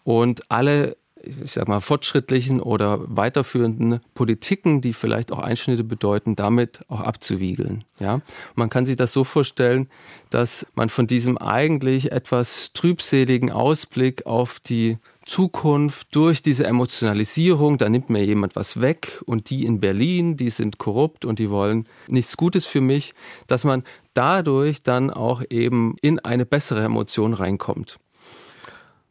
Und 0.04 0.50
alle 0.50 0.96
ich 1.22 1.52
sag 1.52 1.68
mal, 1.68 1.80
fortschrittlichen 1.80 2.60
oder 2.60 2.98
weiterführenden 3.04 4.00
Politiken, 4.14 4.80
die 4.80 4.92
vielleicht 4.92 5.32
auch 5.32 5.38
Einschnitte 5.38 5.84
bedeuten, 5.84 6.36
damit 6.36 6.80
auch 6.88 7.00
abzuwiegeln. 7.00 7.84
Ja? 7.98 8.20
Man 8.54 8.70
kann 8.70 8.86
sich 8.86 8.96
das 8.96 9.12
so 9.12 9.24
vorstellen, 9.24 9.88
dass 10.30 10.66
man 10.74 10.88
von 10.88 11.06
diesem 11.06 11.38
eigentlich 11.38 12.12
etwas 12.12 12.72
trübseligen 12.72 13.50
Ausblick 13.50 14.26
auf 14.26 14.60
die 14.60 14.98
Zukunft 15.26 16.14
durch 16.16 16.42
diese 16.42 16.66
Emotionalisierung, 16.66 17.78
da 17.78 17.88
nimmt 17.88 18.10
mir 18.10 18.24
jemand 18.24 18.56
was 18.56 18.80
weg 18.80 19.22
und 19.26 19.50
die 19.50 19.64
in 19.64 19.78
Berlin, 19.78 20.36
die 20.36 20.50
sind 20.50 20.78
korrupt 20.78 21.24
und 21.24 21.38
die 21.38 21.50
wollen 21.50 21.86
nichts 22.08 22.36
Gutes 22.36 22.66
für 22.66 22.80
mich, 22.80 23.14
dass 23.46 23.64
man 23.64 23.84
dadurch 24.14 24.82
dann 24.82 25.10
auch 25.10 25.42
eben 25.48 25.94
in 26.02 26.18
eine 26.18 26.46
bessere 26.46 26.82
Emotion 26.82 27.34
reinkommt. 27.34 27.98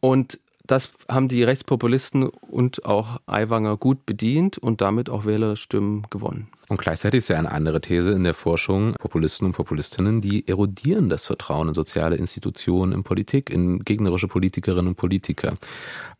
Und 0.00 0.38
das 0.70 0.90
haben 1.08 1.28
die 1.28 1.42
Rechtspopulisten 1.42 2.28
und 2.28 2.84
auch 2.84 3.20
Aiwanger 3.26 3.76
gut 3.76 4.06
bedient 4.06 4.58
und 4.58 4.80
damit 4.80 5.10
auch 5.10 5.24
Wählerstimmen 5.24 6.06
gewonnen. 6.10 6.48
Und 6.68 6.80
gleichzeitig 6.80 7.18
ist 7.18 7.28
ja 7.28 7.36
eine 7.36 7.50
andere 7.50 7.80
These 7.80 8.12
in 8.12 8.22
der 8.22 8.34
Forschung, 8.34 8.94
Populisten 8.94 9.46
und 9.46 9.52
Populistinnen, 9.52 10.20
die 10.20 10.46
erodieren 10.46 11.08
das 11.08 11.26
Vertrauen 11.26 11.68
in 11.68 11.74
soziale 11.74 12.14
Institutionen, 12.14 12.92
in 12.92 13.02
Politik, 13.02 13.50
in 13.50 13.80
gegnerische 13.80 14.28
Politikerinnen 14.28 14.86
und 14.86 14.94
Politiker. 14.94 15.54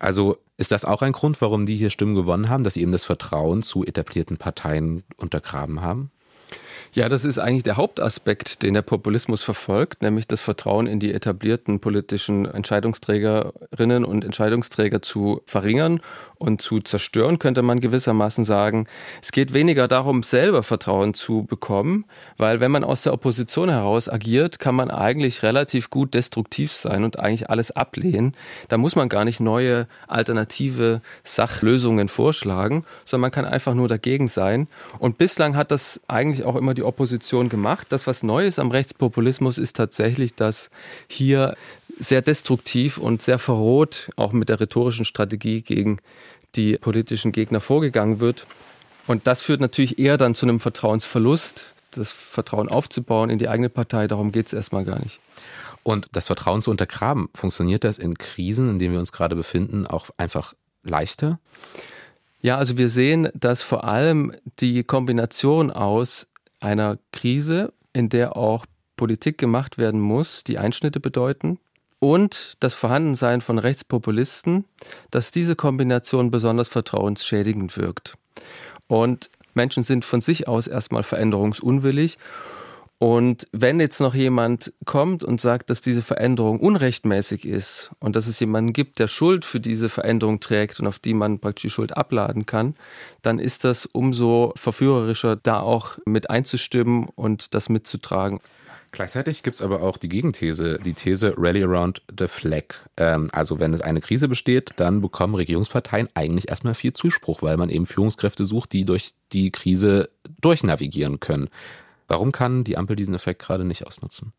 Also 0.00 0.38
ist 0.56 0.72
das 0.72 0.84
auch 0.84 1.02
ein 1.02 1.12
Grund, 1.12 1.40
warum 1.40 1.66
die 1.66 1.76
hier 1.76 1.90
Stimmen 1.90 2.16
gewonnen 2.16 2.48
haben, 2.48 2.64
dass 2.64 2.74
sie 2.74 2.82
eben 2.82 2.90
das 2.90 3.04
Vertrauen 3.04 3.62
zu 3.62 3.84
etablierten 3.84 4.38
Parteien 4.38 5.04
untergraben 5.16 5.82
haben? 5.82 6.10
Ja, 6.92 7.08
das 7.08 7.24
ist 7.24 7.38
eigentlich 7.38 7.62
der 7.62 7.76
Hauptaspekt, 7.76 8.64
den 8.64 8.74
der 8.74 8.82
Populismus 8.82 9.42
verfolgt, 9.42 10.02
nämlich 10.02 10.26
das 10.26 10.40
Vertrauen 10.40 10.88
in 10.88 10.98
die 10.98 11.14
etablierten 11.14 11.78
politischen 11.78 12.46
Entscheidungsträgerinnen 12.46 14.04
und 14.04 14.24
Entscheidungsträger 14.24 15.00
zu 15.00 15.40
verringern 15.46 16.00
und 16.40 16.62
zu 16.62 16.80
zerstören, 16.80 17.38
könnte 17.38 17.60
man 17.60 17.80
gewissermaßen 17.80 18.44
sagen. 18.44 18.86
Es 19.22 19.30
geht 19.30 19.52
weniger 19.52 19.88
darum, 19.88 20.22
selber 20.22 20.62
Vertrauen 20.62 21.12
zu 21.12 21.44
bekommen, 21.44 22.06
weil 22.38 22.60
wenn 22.60 22.70
man 22.70 22.82
aus 22.82 23.02
der 23.02 23.12
Opposition 23.12 23.68
heraus 23.68 24.08
agiert, 24.08 24.58
kann 24.58 24.74
man 24.74 24.90
eigentlich 24.90 25.42
relativ 25.42 25.90
gut 25.90 26.14
destruktiv 26.14 26.72
sein 26.72 27.04
und 27.04 27.18
eigentlich 27.18 27.50
alles 27.50 27.70
ablehnen. 27.72 28.34
Da 28.68 28.78
muss 28.78 28.96
man 28.96 29.10
gar 29.10 29.26
nicht 29.26 29.40
neue 29.40 29.86
alternative 30.08 31.02
Sachlösungen 31.24 32.08
vorschlagen, 32.08 32.84
sondern 33.04 33.22
man 33.22 33.32
kann 33.32 33.44
einfach 33.44 33.74
nur 33.74 33.88
dagegen 33.88 34.28
sein. 34.28 34.66
Und 34.98 35.18
bislang 35.18 35.56
hat 35.56 35.70
das 35.70 36.00
eigentlich 36.08 36.46
auch 36.46 36.56
immer 36.56 36.72
die 36.72 36.84
Opposition 36.84 37.50
gemacht. 37.50 37.88
Das, 37.90 38.06
was 38.06 38.22
neu 38.22 38.46
ist 38.46 38.58
am 38.58 38.70
Rechtspopulismus, 38.70 39.58
ist 39.58 39.76
tatsächlich, 39.76 40.34
dass 40.34 40.70
hier 41.06 41.54
sehr 41.98 42.22
destruktiv 42.22 42.96
und 42.96 43.20
sehr 43.20 43.38
verroht, 43.38 44.10
auch 44.16 44.32
mit 44.32 44.48
der 44.48 44.58
rhetorischen 44.58 45.04
Strategie 45.04 45.60
gegen 45.60 45.98
die 46.56 46.76
politischen 46.76 47.32
Gegner 47.32 47.60
vorgegangen 47.60 48.20
wird. 48.20 48.46
Und 49.06 49.26
das 49.26 49.42
führt 49.42 49.60
natürlich 49.60 49.98
eher 49.98 50.16
dann 50.16 50.34
zu 50.34 50.46
einem 50.46 50.60
Vertrauensverlust, 50.60 51.66
das 51.92 52.12
Vertrauen 52.12 52.68
aufzubauen 52.68 53.30
in 53.30 53.38
die 53.38 53.48
eigene 53.48 53.68
Partei. 53.68 54.06
Darum 54.06 54.32
geht 54.32 54.46
es 54.46 54.52
erstmal 54.52 54.84
gar 54.84 55.00
nicht. 55.00 55.20
Und 55.82 56.08
das 56.12 56.26
Vertrauen 56.26 56.62
zu 56.62 56.70
untergraben, 56.70 57.28
funktioniert 57.34 57.84
das 57.84 57.98
in 57.98 58.16
Krisen, 58.18 58.68
in 58.68 58.78
denen 58.78 58.92
wir 58.92 59.00
uns 59.00 59.12
gerade 59.12 59.34
befinden, 59.34 59.86
auch 59.86 60.10
einfach 60.18 60.54
leichter? 60.82 61.40
Ja, 62.42 62.56
also 62.56 62.76
wir 62.76 62.88
sehen, 62.88 63.28
dass 63.34 63.62
vor 63.62 63.84
allem 63.84 64.32
die 64.60 64.84
Kombination 64.84 65.70
aus 65.70 66.28
einer 66.60 66.98
Krise, 67.12 67.72
in 67.92 68.08
der 68.08 68.36
auch 68.36 68.66
Politik 68.96 69.38
gemacht 69.38 69.78
werden 69.78 70.00
muss, 70.00 70.44
die 70.44 70.58
Einschnitte 70.58 71.00
bedeuten, 71.00 71.58
und 72.00 72.56
das 72.60 72.74
Vorhandensein 72.74 73.42
von 73.42 73.58
Rechtspopulisten, 73.58 74.64
dass 75.10 75.30
diese 75.30 75.54
Kombination 75.54 76.30
besonders 76.30 76.68
vertrauensschädigend 76.68 77.76
wirkt. 77.76 78.14
Und 78.88 79.30
Menschen 79.54 79.84
sind 79.84 80.04
von 80.04 80.20
sich 80.20 80.48
aus 80.48 80.66
erstmal 80.66 81.02
veränderungsunwillig. 81.02 82.18
Und 82.98 83.46
wenn 83.52 83.80
jetzt 83.80 84.00
noch 84.00 84.14
jemand 84.14 84.74
kommt 84.84 85.24
und 85.24 85.40
sagt, 85.40 85.70
dass 85.70 85.80
diese 85.80 86.02
Veränderung 86.02 86.60
unrechtmäßig 86.60 87.46
ist 87.46 87.90
und 87.98 88.14
dass 88.14 88.26
es 88.26 88.38
jemanden 88.40 88.74
gibt, 88.74 88.98
der 88.98 89.08
Schuld 89.08 89.46
für 89.46 89.58
diese 89.58 89.88
Veränderung 89.88 90.40
trägt 90.40 90.80
und 90.80 90.86
auf 90.86 90.98
die 90.98 91.14
man 91.14 91.38
praktisch 91.38 91.62
die 91.62 91.70
Schuld 91.70 91.96
abladen 91.96 92.44
kann, 92.44 92.74
dann 93.22 93.38
ist 93.38 93.64
das 93.64 93.86
umso 93.86 94.52
verführerischer, 94.54 95.36
da 95.36 95.60
auch 95.60 95.96
mit 96.04 96.28
einzustimmen 96.28 97.08
und 97.14 97.54
das 97.54 97.70
mitzutragen. 97.70 98.40
Gleichzeitig 98.92 99.42
gibt 99.42 99.54
es 99.54 99.62
aber 99.62 99.82
auch 99.82 99.96
die 99.96 100.08
Gegenthese, 100.08 100.78
die 100.84 100.94
These 100.94 101.34
Rally 101.36 101.62
Around 101.62 102.02
the 102.18 102.26
Flag. 102.26 102.64
Ähm, 102.96 103.28
also 103.32 103.60
wenn 103.60 103.72
es 103.72 103.82
eine 103.82 104.00
Krise 104.00 104.28
besteht, 104.28 104.72
dann 104.76 105.00
bekommen 105.00 105.34
Regierungsparteien 105.34 106.08
eigentlich 106.14 106.48
erstmal 106.48 106.74
viel 106.74 106.92
Zuspruch, 106.92 107.42
weil 107.42 107.56
man 107.56 107.68
eben 107.68 107.86
Führungskräfte 107.86 108.44
sucht, 108.44 108.72
die 108.72 108.84
durch 108.84 109.14
die 109.32 109.52
Krise 109.52 110.10
durchnavigieren 110.40 111.20
können. 111.20 111.48
Warum 112.08 112.32
kann 112.32 112.64
die 112.64 112.76
Ampel 112.76 112.96
diesen 112.96 113.14
Effekt 113.14 113.42
gerade 113.42 113.64
nicht 113.64 113.86
ausnutzen? 113.86 114.32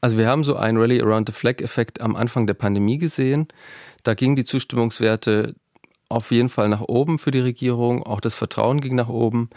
Also 0.00 0.16
wir 0.16 0.28
haben 0.28 0.44
so 0.44 0.56
einen 0.56 0.78
Rally 0.78 1.02
Around 1.02 1.28
the 1.28 1.34
Flag-Effekt 1.34 2.00
am 2.00 2.16
Anfang 2.16 2.46
der 2.46 2.54
Pandemie 2.54 2.98
gesehen. 2.98 3.48
Da 4.04 4.14
gingen 4.14 4.36
die 4.36 4.44
Zustimmungswerte 4.44 5.54
auf 6.08 6.30
jeden 6.30 6.48
Fall 6.48 6.68
nach 6.68 6.80
oben 6.80 7.18
für 7.18 7.30
die 7.30 7.40
Regierung, 7.40 8.02
auch 8.02 8.20
das 8.20 8.34
Vertrauen 8.34 8.80
ging 8.80 8.94
nach 8.94 9.08
oben. 9.08 9.50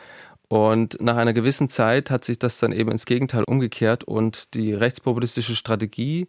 Und 0.52 1.00
nach 1.00 1.16
einer 1.16 1.32
gewissen 1.32 1.70
Zeit 1.70 2.12
hat 2.12 2.26
sich 2.26 2.38
das 2.38 2.60
dann 2.60 2.74
eben 2.74 2.92
ins 2.92 3.06
Gegenteil 3.06 3.46
umgekehrt 3.48 4.04
und 4.04 4.54
die 4.54 4.74
rechtspopulistische 4.74 5.56
Strategie 5.56 6.28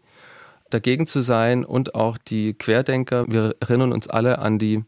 dagegen 0.70 1.08
zu 1.08 1.22
sein 1.22 1.64
und 1.64 1.96
auch 1.96 2.18
die 2.18 2.54
Querdenker, 2.54 3.24
wir 3.26 3.56
erinnern 3.58 3.92
uns 3.92 4.06
alle 4.06 4.38
an 4.38 4.60
die 4.60 4.84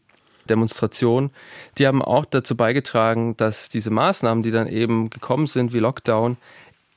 Demonstration, 0.47 1.31
die 1.77 1.85
haben 1.85 2.01
auch 2.01 2.23
dazu 2.23 2.55
beigetragen, 2.55 3.35
dass 3.35 3.67
diese 3.67 3.91
Maßnahmen, 3.91 4.41
die 4.41 4.51
dann 4.51 4.67
eben 4.67 5.09
gekommen 5.09 5.47
sind, 5.47 5.73
wie 5.73 5.79
Lockdown, 5.79 6.37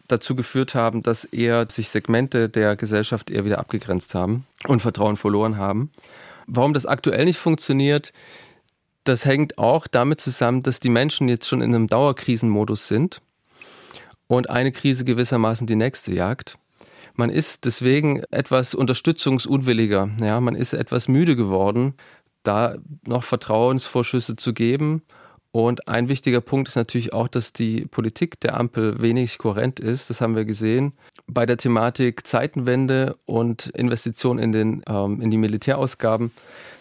dazu 0.07 0.37
geführt 0.37 0.77
haben, 0.77 1.03
dass 1.03 1.25
eher 1.25 1.69
sich 1.69 1.89
Segmente 1.89 2.49
der 2.49 2.77
Gesellschaft 2.77 3.31
eher 3.31 3.47
wieder 3.47 3.59
abgegrenzt 3.59 4.15
haben 4.15 4.47
und 4.69 4.81
Vertrauen 4.81 5.17
verloren 5.17 5.57
haben. 5.57 5.91
Warum 6.47 6.73
das 6.73 6.87
aktuell 6.87 7.25
nicht 7.25 7.39
funktioniert, 7.39 8.13
das 9.05 9.25
hängt 9.25 9.59
auch 9.59 9.87
damit 9.87 10.21
zusammen, 10.21 10.63
dass 10.63 10.81
die 10.81 10.89
Menschen 10.89 11.29
jetzt 11.29 11.49
schon 11.49 11.63
in 11.63 11.75
einem 11.75 11.87
Dauerkrisenmodus 11.87 12.89
sind 12.89 13.23
und 14.27 14.51
eine 14.51 14.73
Krise 14.73 15.05
gewissermaßen 15.05 15.67
die 15.67 15.77
nächste 15.77 16.15
jagt. 16.15 16.59
Man 17.15 17.31
ist 17.31 17.65
deswegen 17.65 18.23
etwas 18.31 18.75
unterstützungsunwilliger. 18.75 20.09
Ja, 20.21 20.41
man 20.41 20.55
ist 20.55 20.73
etwas 20.73 21.09
müde 21.09 21.35
geworden, 21.35 21.95
da 22.45 22.77
noch 23.07 23.25
Vertrauensvorschüsse 23.25 24.37
zu 24.37 24.53
geben. 24.53 25.03
Und 25.51 25.89
ein 25.89 26.09
wichtiger 26.09 26.41
Punkt 26.41 26.69
ist 26.69 26.77
natürlich 26.77 27.13
auch, 27.13 27.27
dass 27.27 27.53
die 27.53 27.87
Politik 27.87 28.39
der 28.41 28.57
Ampel 28.57 29.01
wenig 29.03 29.39
kohärent 29.39 29.81
ist. 29.81 30.11
Das 30.11 30.21
haben 30.21 30.37
wir 30.37 30.45
gesehen 30.45 30.93
bei 31.27 31.47
der 31.47 31.57
Thematik 31.57 32.27
Zeitenwende 32.27 33.17
und 33.25 33.67
Investitionen 33.69 34.55
in, 34.55 34.83
ähm, 34.87 35.21
in 35.21 35.31
die 35.31 35.39
Militärausgaben. 35.39 36.31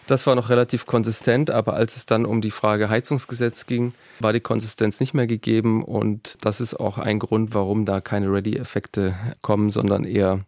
Das 0.08 0.26
war 0.26 0.34
noch 0.34 0.48
relativ 0.48 0.86
konsistent, 0.86 1.50
aber 1.50 1.74
als 1.74 1.96
es 1.96 2.06
dann 2.06 2.24
um 2.24 2.40
die 2.40 2.50
Frage 2.50 2.88
Heizungsgesetz 2.88 3.66
ging, 3.66 3.92
war 4.20 4.32
die 4.32 4.40
Konsistenz 4.40 5.00
nicht 5.00 5.12
mehr 5.12 5.26
gegeben 5.26 5.84
und 5.84 6.38
das 6.40 6.62
ist 6.62 6.80
auch 6.80 6.96
ein 6.96 7.18
Grund, 7.18 7.52
warum 7.52 7.84
da 7.84 8.00
keine 8.00 8.32
Ready-Effekte 8.32 9.14
kommen, 9.42 9.68
sondern 9.68 10.04
eher 10.04 10.40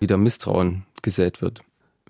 wieder 0.00 0.16
Misstrauen 0.16 0.84
gesät 1.02 1.42
wird. 1.42 1.60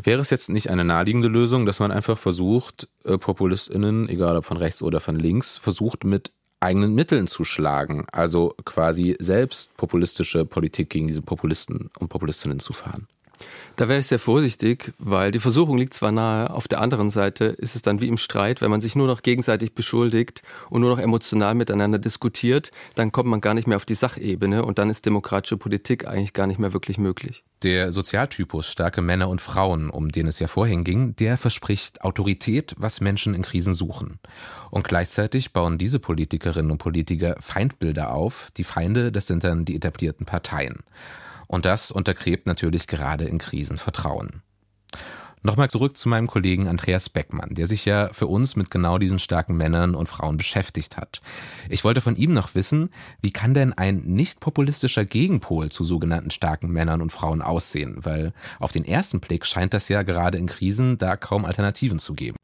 Wäre 0.03 0.23
es 0.23 0.31
jetzt 0.31 0.49
nicht 0.49 0.71
eine 0.71 0.83
naheliegende 0.83 1.29
Lösung, 1.29 1.67
dass 1.67 1.79
man 1.79 1.93
einfach 1.93 2.17
versucht, 2.17 2.89
äh, 3.05 3.19
PopulistInnen, 3.19 4.09
egal 4.09 4.39
ob 4.39 4.47
von 4.47 4.57
rechts 4.57 4.83
oder 4.83 4.99
von 4.99 5.17
links, 5.17 5.59
versucht 5.59 6.05
mit 6.05 6.33
eigenen 6.61 6.95
Mitteln 6.95 7.27
zu 7.27 7.45
schlagen, 7.45 8.07
also 8.13 8.55
quasi 8.65 9.15
selbst 9.19 9.77
populistische 9.77 10.47
Politik 10.47 10.89
gegen 10.89 11.07
diese 11.07 11.21
Populisten 11.21 11.91
und 11.99 12.09
Populistinnen 12.09 12.61
zu 12.61 12.73
fahren? 12.73 13.09
Da 13.77 13.89
wäre 13.89 14.01
ich 14.01 14.07
sehr 14.07 14.19
vorsichtig, 14.19 14.93
weil 14.99 15.33
die 15.33 15.41
Versuchung 15.41 15.77
liegt 15.79 15.95
zwar 15.95 16.13
nahe, 16.13 16.51
auf 16.51 16.69
der 16.69 16.81
anderen 16.81 17.11
Seite 17.11 17.47
ist 17.47 17.75
es 17.75 17.83
dann 17.83 18.01
wie 18.01 18.09
im 18.09 18.17
Streit, 18.17 18.61
wenn 18.61 18.71
man 18.71 18.81
sich 18.81 18.95
nur 18.95 19.07
noch 19.07 19.23
gegenseitig 19.23 19.75
beschuldigt 19.75 20.43
und 20.71 20.81
nur 20.81 20.91
noch 20.91 21.03
emotional 21.03 21.55
miteinander 21.55 21.99
diskutiert, 21.99 22.71
dann 22.95 23.11
kommt 23.11 23.29
man 23.29 23.41
gar 23.41 23.55
nicht 23.55 23.67
mehr 23.67 23.77
auf 23.77 23.85
die 23.85 23.95
Sachebene 23.95 24.65
und 24.65 24.79
dann 24.79 24.91
ist 24.91 25.07
demokratische 25.07 25.57
Politik 25.57 26.07
eigentlich 26.07 26.33
gar 26.33 26.47
nicht 26.47 26.61
mehr 26.61 26.73
wirklich 26.73 26.99
möglich. 26.99 27.43
Der 27.65 27.93
Sozialtypus 27.93 28.67
starke 28.67 29.01
Männer 29.01 29.29
und 29.29 29.41
Frauen, 29.41 29.89
um 29.89 30.11
den 30.11 30.27
es 30.27 30.39
ja 30.39 30.49
vorhin 30.49 30.85
ging, 30.85 31.17
der 31.17 31.37
verspricht 31.37 32.03
Autorität, 32.03 32.75
was 32.77 33.01
Menschen 33.01 33.35
in 33.35 33.43
Krisen 33.43 33.75
suchen. 33.75 34.21
Und 34.71 34.87
gleichzeitig 34.87 35.53
bauen 35.53 35.79
diese 35.79 35.99
Politikerinnen 35.99 36.71
und 36.71 36.79
Politiker 36.79 37.37
Feindbilder 37.41 38.13
auf. 38.13 38.49
Die 38.57 38.65
Feinde, 38.65 39.11
das 39.11 39.27
sind 39.27 39.45
dann 39.45 39.65
die 39.65 39.77
etablierten 39.77 40.27
Parteien. 40.27 40.81
Und 41.55 41.67
das 41.67 41.93
untergräbt 41.93 42.49
natürlich 42.49 42.89
gerade 42.89 43.27
in 43.27 43.39
Krisen 43.39 43.79
Vertrauen. 43.79 44.43
Nochmal 45.45 45.71
zurück 45.71 45.97
zu 45.97 46.09
meinem 46.09 46.27
Kollegen 46.27 46.67
Andreas 46.67 47.09
Beckmann, 47.09 47.55
der 47.55 47.69
sich 47.69 47.85
ja 47.85 48.09
für 48.13 48.27
uns 48.27 48.57
mit 48.57 48.73
genau 48.73 48.99
diesen 48.99 49.21
starken 49.21 49.57
Männern 49.57 49.95
und 49.95 50.09
Frauen 50.09 50.37
beschäftigt 50.37 50.97
hat. 50.97 51.23
Ich 51.69 51.85
wollte 51.85 52.01
von 52.01 52.17
ihm 52.17 52.33
noch 52.33 52.57
wissen, 52.57 52.91
wie 53.23 53.31
kann 53.31 53.55
denn 53.55 53.73
ein 53.73 53.99
nicht 53.99 54.41
populistischer 54.41 55.05
Gegenpol 55.05 55.71
zu 55.71 55.85
sogenannten 55.85 56.33
starken 56.33 56.73
Männern 56.73 57.01
und 57.01 57.13
Frauen 57.13 57.41
aussehen? 57.41 57.99
Weil 58.01 58.33
auf 58.59 58.73
den 58.73 58.85
ersten 58.85 59.21
Blick 59.21 59.47
scheint 59.47 59.75
das 59.75 59.89
ja 59.89 60.03
gerade 60.03 60.39
in 60.39 60.49
Krisen 60.49 60.99
da 60.99 61.17
kaum 61.17 61.45
Alternativen 61.45 62.01
zu 62.01 62.15
geben. 62.15 62.37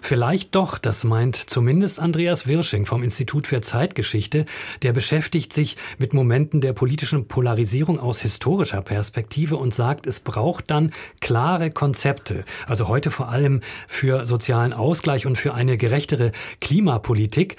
Vielleicht 0.00 0.54
doch, 0.54 0.78
das 0.78 1.04
meint 1.04 1.36
zumindest 1.36 1.98
Andreas 1.98 2.46
Wirsching 2.46 2.86
vom 2.86 3.02
Institut 3.02 3.46
für 3.46 3.60
Zeitgeschichte. 3.60 4.44
Der 4.82 4.92
beschäftigt 4.92 5.52
sich 5.52 5.76
mit 5.98 6.12
Momenten 6.12 6.60
der 6.60 6.72
politischen 6.72 7.26
Polarisierung 7.26 7.98
aus 7.98 8.20
historischer 8.20 8.80
Perspektive 8.80 9.56
und 9.56 9.74
sagt, 9.74 10.06
es 10.06 10.20
braucht 10.20 10.70
dann 10.70 10.92
klare 11.20 11.70
Konzepte. 11.70 12.44
Also 12.66 12.88
heute 12.88 13.10
vor 13.10 13.28
allem 13.28 13.60
für 13.86 14.26
sozialen 14.26 14.72
Ausgleich 14.72 15.26
und 15.26 15.36
für 15.36 15.54
eine 15.54 15.76
gerechtere 15.76 16.32
Klimapolitik. 16.60 17.56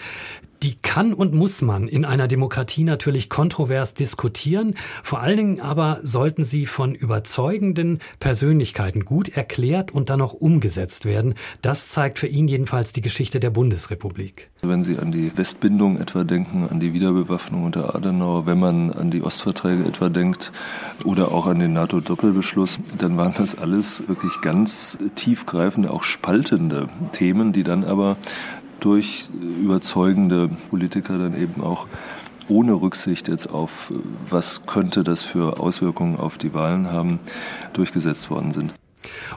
Die 0.63 0.75
kann 0.75 1.13
und 1.13 1.33
muss 1.33 1.61
man 1.61 1.87
in 1.87 2.03
einer 2.03 2.27
Demokratie 2.27 2.83
natürlich 2.83 3.29
kontrovers 3.29 3.93
diskutieren. 3.93 4.75
Vor 5.03 5.21
allen 5.21 5.37
Dingen 5.37 5.61
aber 5.61 5.99
sollten 6.03 6.43
sie 6.43 6.65
von 6.65 6.93
überzeugenden 6.93 7.99
Persönlichkeiten 8.19 9.05
gut 9.05 9.29
erklärt 9.29 9.91
und 9.91 10.09
dann 10.09 10.21
auch 10.21 10.33
umgesetzt 10.33 11.05
werden. 11.05 11.35
Das 11.61 11.89
zeigt 11.89 12.19
für 12.19 12.27
ihn 12.27 12.47
jedenfalls 12.47 12.91
die 12.91 13.01
Geschichte 13.01 13.39
der 13.39 13.51
Bundesrepublik. 13.51 14.49
Wenn 14.61 14.83
Sie 14.83 14.97
an 14.97 15.13
die 15.13 15.31
Westbindung 15.37 16.01
etwa 16.01 16.25
denken, 16.25 16.67
an 16.69 16.81
die 16.81 16.93
Wiederbewaffnung 16.93 17.63
unter 17.63 17.95
Adenauer, 17.95 18.45
wenn 18.45 18.59
man 18.59 18.91
an 18.91 19.09
die 19.09 19.23
Ostverträge 19.23 19.85
etwa 19.85 20.09
denkt 20.09 20.51
oder 21.05 21.31
auch 21.31 21.45
an 21.45 21.59
den 21.59 21.71
NATO-Doppelbeschluss, 21.71 22.79
dann 22.97 23.15
waren 23.15 23.33
das 23.37 23.57
alles 23.57 24.03
wirklich 24.09 24.41
ganz 24.41 24.97
tiefgreifende, 25.15 25.91
auch 25.91 26.03
spaltende 26.03 26.87
Themen, 27.13 27.53
die 27.53 27.63
dann 27.63 27.85
aber 27.85 28.17
durch 28.79 29.29
überzeugende 29.61 30.49
Politiker 30.69 31.17
dann 31.17 31.39
eben 31.39 31.61
auch 31.63 31.87
ohne 32.47 32.73
Rücksicht 32.73 33.27
jetzt 33.27 33.49
auf, 33.49 33.93
was 34.29 34.65
könnte 34.65 35.03
das 35.03 35.23
für 35.23 35.59
Auswirkungen 35.59 36.17
auf 36.17 36.37
die 36.37 36.53
Wahlen 36.53 36.91
haben, 36.91 37.19
durchgesetzt 37.73 38.29
worden 38.31 38.53
sind. 38.53 38.73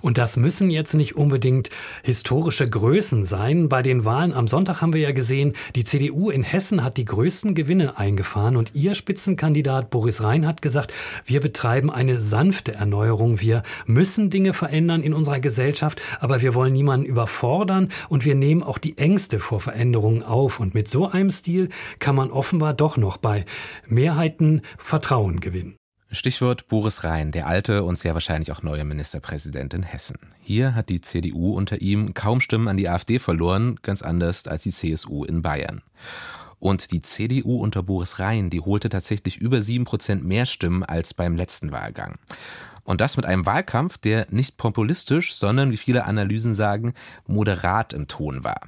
Und 0.01 0.19
das 0.19 0.37
müssen 0.37 0.71
jetzt 0.71 0.95
nicht 0.95 1.17
unbedingt 1.17 1.71
historische 2.03 2.67
Größen 2.67 3.25
sein. 3.25 3.69
Bei 3.69 3.83
den 3.83 4.05
Wahlen 4.05 4.33
am 4.33 4.49
Sonntag 4.49 4.81
haben 4.81 4.93
wir 4.93 5.01
ja 5.01 5.13
gesehen, 5.13 5.53
die 5.75 5.85
CDU 5.85 6.31
in 6.31 6.43
Hessen 6.43 6.83
hat 6.83 6.97
die 6.97 7.05
größten 7.05 7.55
Gewinne 7.55 7.99
eingefahren 7.99 8.57
und 8.57 8.75
ihr 8.75 8.95
Spitzenkandidat 8.95 9.91
Boris 9.91 10.23
Rhein 10.23 10.47
hat 10.47 10.63
gesagt, 10.63 10.93
wir 11.25 11.41
betreiben 11.41 11.91
eine 11.91 12.19
sanfte 12.21 12.75
Erneuerung. 12.75 13.41
Wir 13.41 13.63
müssen 13.87 14.31
Dinge 14.31 14.53
verändern 14.53 15.03
in 15.03 15.15
unserer 15.15 15.41
Gesellschaft, 15.41 16.01
aber 16.21 16.43
wir 16.43 16.55
wollen 16.55 16.73
niemanden 16.73 17.07
überfordern 17.07 17.89
und 18.09 18.25
wir 18.25 18.35
nehmen 18.35 18.63
auch 18.63 18.79
die 18.79 18.99
Ängste 18.99 19.39
vor 19.39 19.61
Veränderungen 19.61 20.23
auf. 20.23 20.61
Und 20.61 20.75
mit 20.75 20.89
so 20.89 21.09
einem 21.09 21.31
Stil 21.31 21.69
kann 21.99 22.15
man 22.15 22.31
offenbar 22.31 22.75
doch 22.75 22.97
noch 22.97 23.17
bei 23.17 23.45
Mehrheiten 23.87 24.63
Vertrauen 24.79 25.41
gewinnen. 25.41 25.82
Stichwort 26.15 26.69
Boris 26.69 27.05
Rhein, 27.05 27.33
der 27.33 27.47
alte 27.47 27.85
und 27.85 27.97
sehr 27.97 28.13
wahrscheinlich 28.13 28.53
auch 28.53 28.63
neue 28.63 28.85
Ministerpräsident 28.85 29.73
in 29.73 29.83
Hessen. 29.83 30.19
Hier 30.43 30.75
hat 30.75 30.91
die 30.91 31.01
CDU 31.01 31.57
unter 31.57 31.81
ihm 31.81 32.13
kaum 32.13 32.41
Stimmen 32.41 32.69
an 32.69 32.77
die 32.77 32.87
AfD 32.87 33.19
verloren, 33.19 33.79
ganz 33.83 34.03
anders 34.03 34.47
als 34.47 34.65
die 34.65 34.73
CSU 34.73 35.25
in 35.25 35.41
Bayern. 35.41 35.81
Und 36.59 36.93
die 36.93 37.01
CDU 37.01 37.57
unter 37.57 37.83
Boris 37.83 38.19
Rhein, 38.19 38.51
die 38.51 38.61
holte 38.61 38.91
tatsächlich 38.91 39.39
über 39.39 39.63
sieben 39.63 39.87
Prozent 39.87 40.23
mehr 40.23 40.45
Stimmen 40.45 40.83
als 40.83 41.15
beim 41.15 41.35
letzten 41.35 41.73
Wahlgang. 41.73 42.19
Und 42.85 43.01
das 43.01 43.17
mit 43.17 43.25
einem 43.25 43.47
Wahlkampf, 43.47 43.97
der 43.97 44.27
nicht 44.29 44.59
populistisch, 44.59 45.35
sondern, 45.35 45.71
wie 45.71 45.77
viele 45.79 46.05
Analysen 46.05 46.55
sagen, 46.55 46.93
moderat 47.27 47.95
im 47.95 48.07
Ton 48.07 48.45
war. 48.45 48.61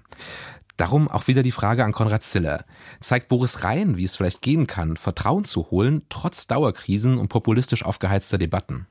Darum 0.76 1.08
auch 1.08 1.28
wieder 1.28 1.42
die 1.42 1.52
Frage 1.52 1.84
an 1.84 1.92
Konrad 1.92 2.22
Ziller. 2.22 2.64
Zeigt 3.00 3.28
Boris 3.28 3.62
Rhein, 3.62 3.96
wie 3.96 4.04
es 4.04 4.16
vielleicht 4.16 4.42
gehen 4.42 4.66
kann, 4.66 4.96
Vertrauen 4.96 5.44
zu 5.44 5.70
holen, 5.70 6.02
trotz 6.08 6.46
Dauerkrisen 6.46 7.16
und 7.16 7.28
populistisch 7.28 7.84
aufgeheizter 7.84 8.38
Debatten? 8.38 8.86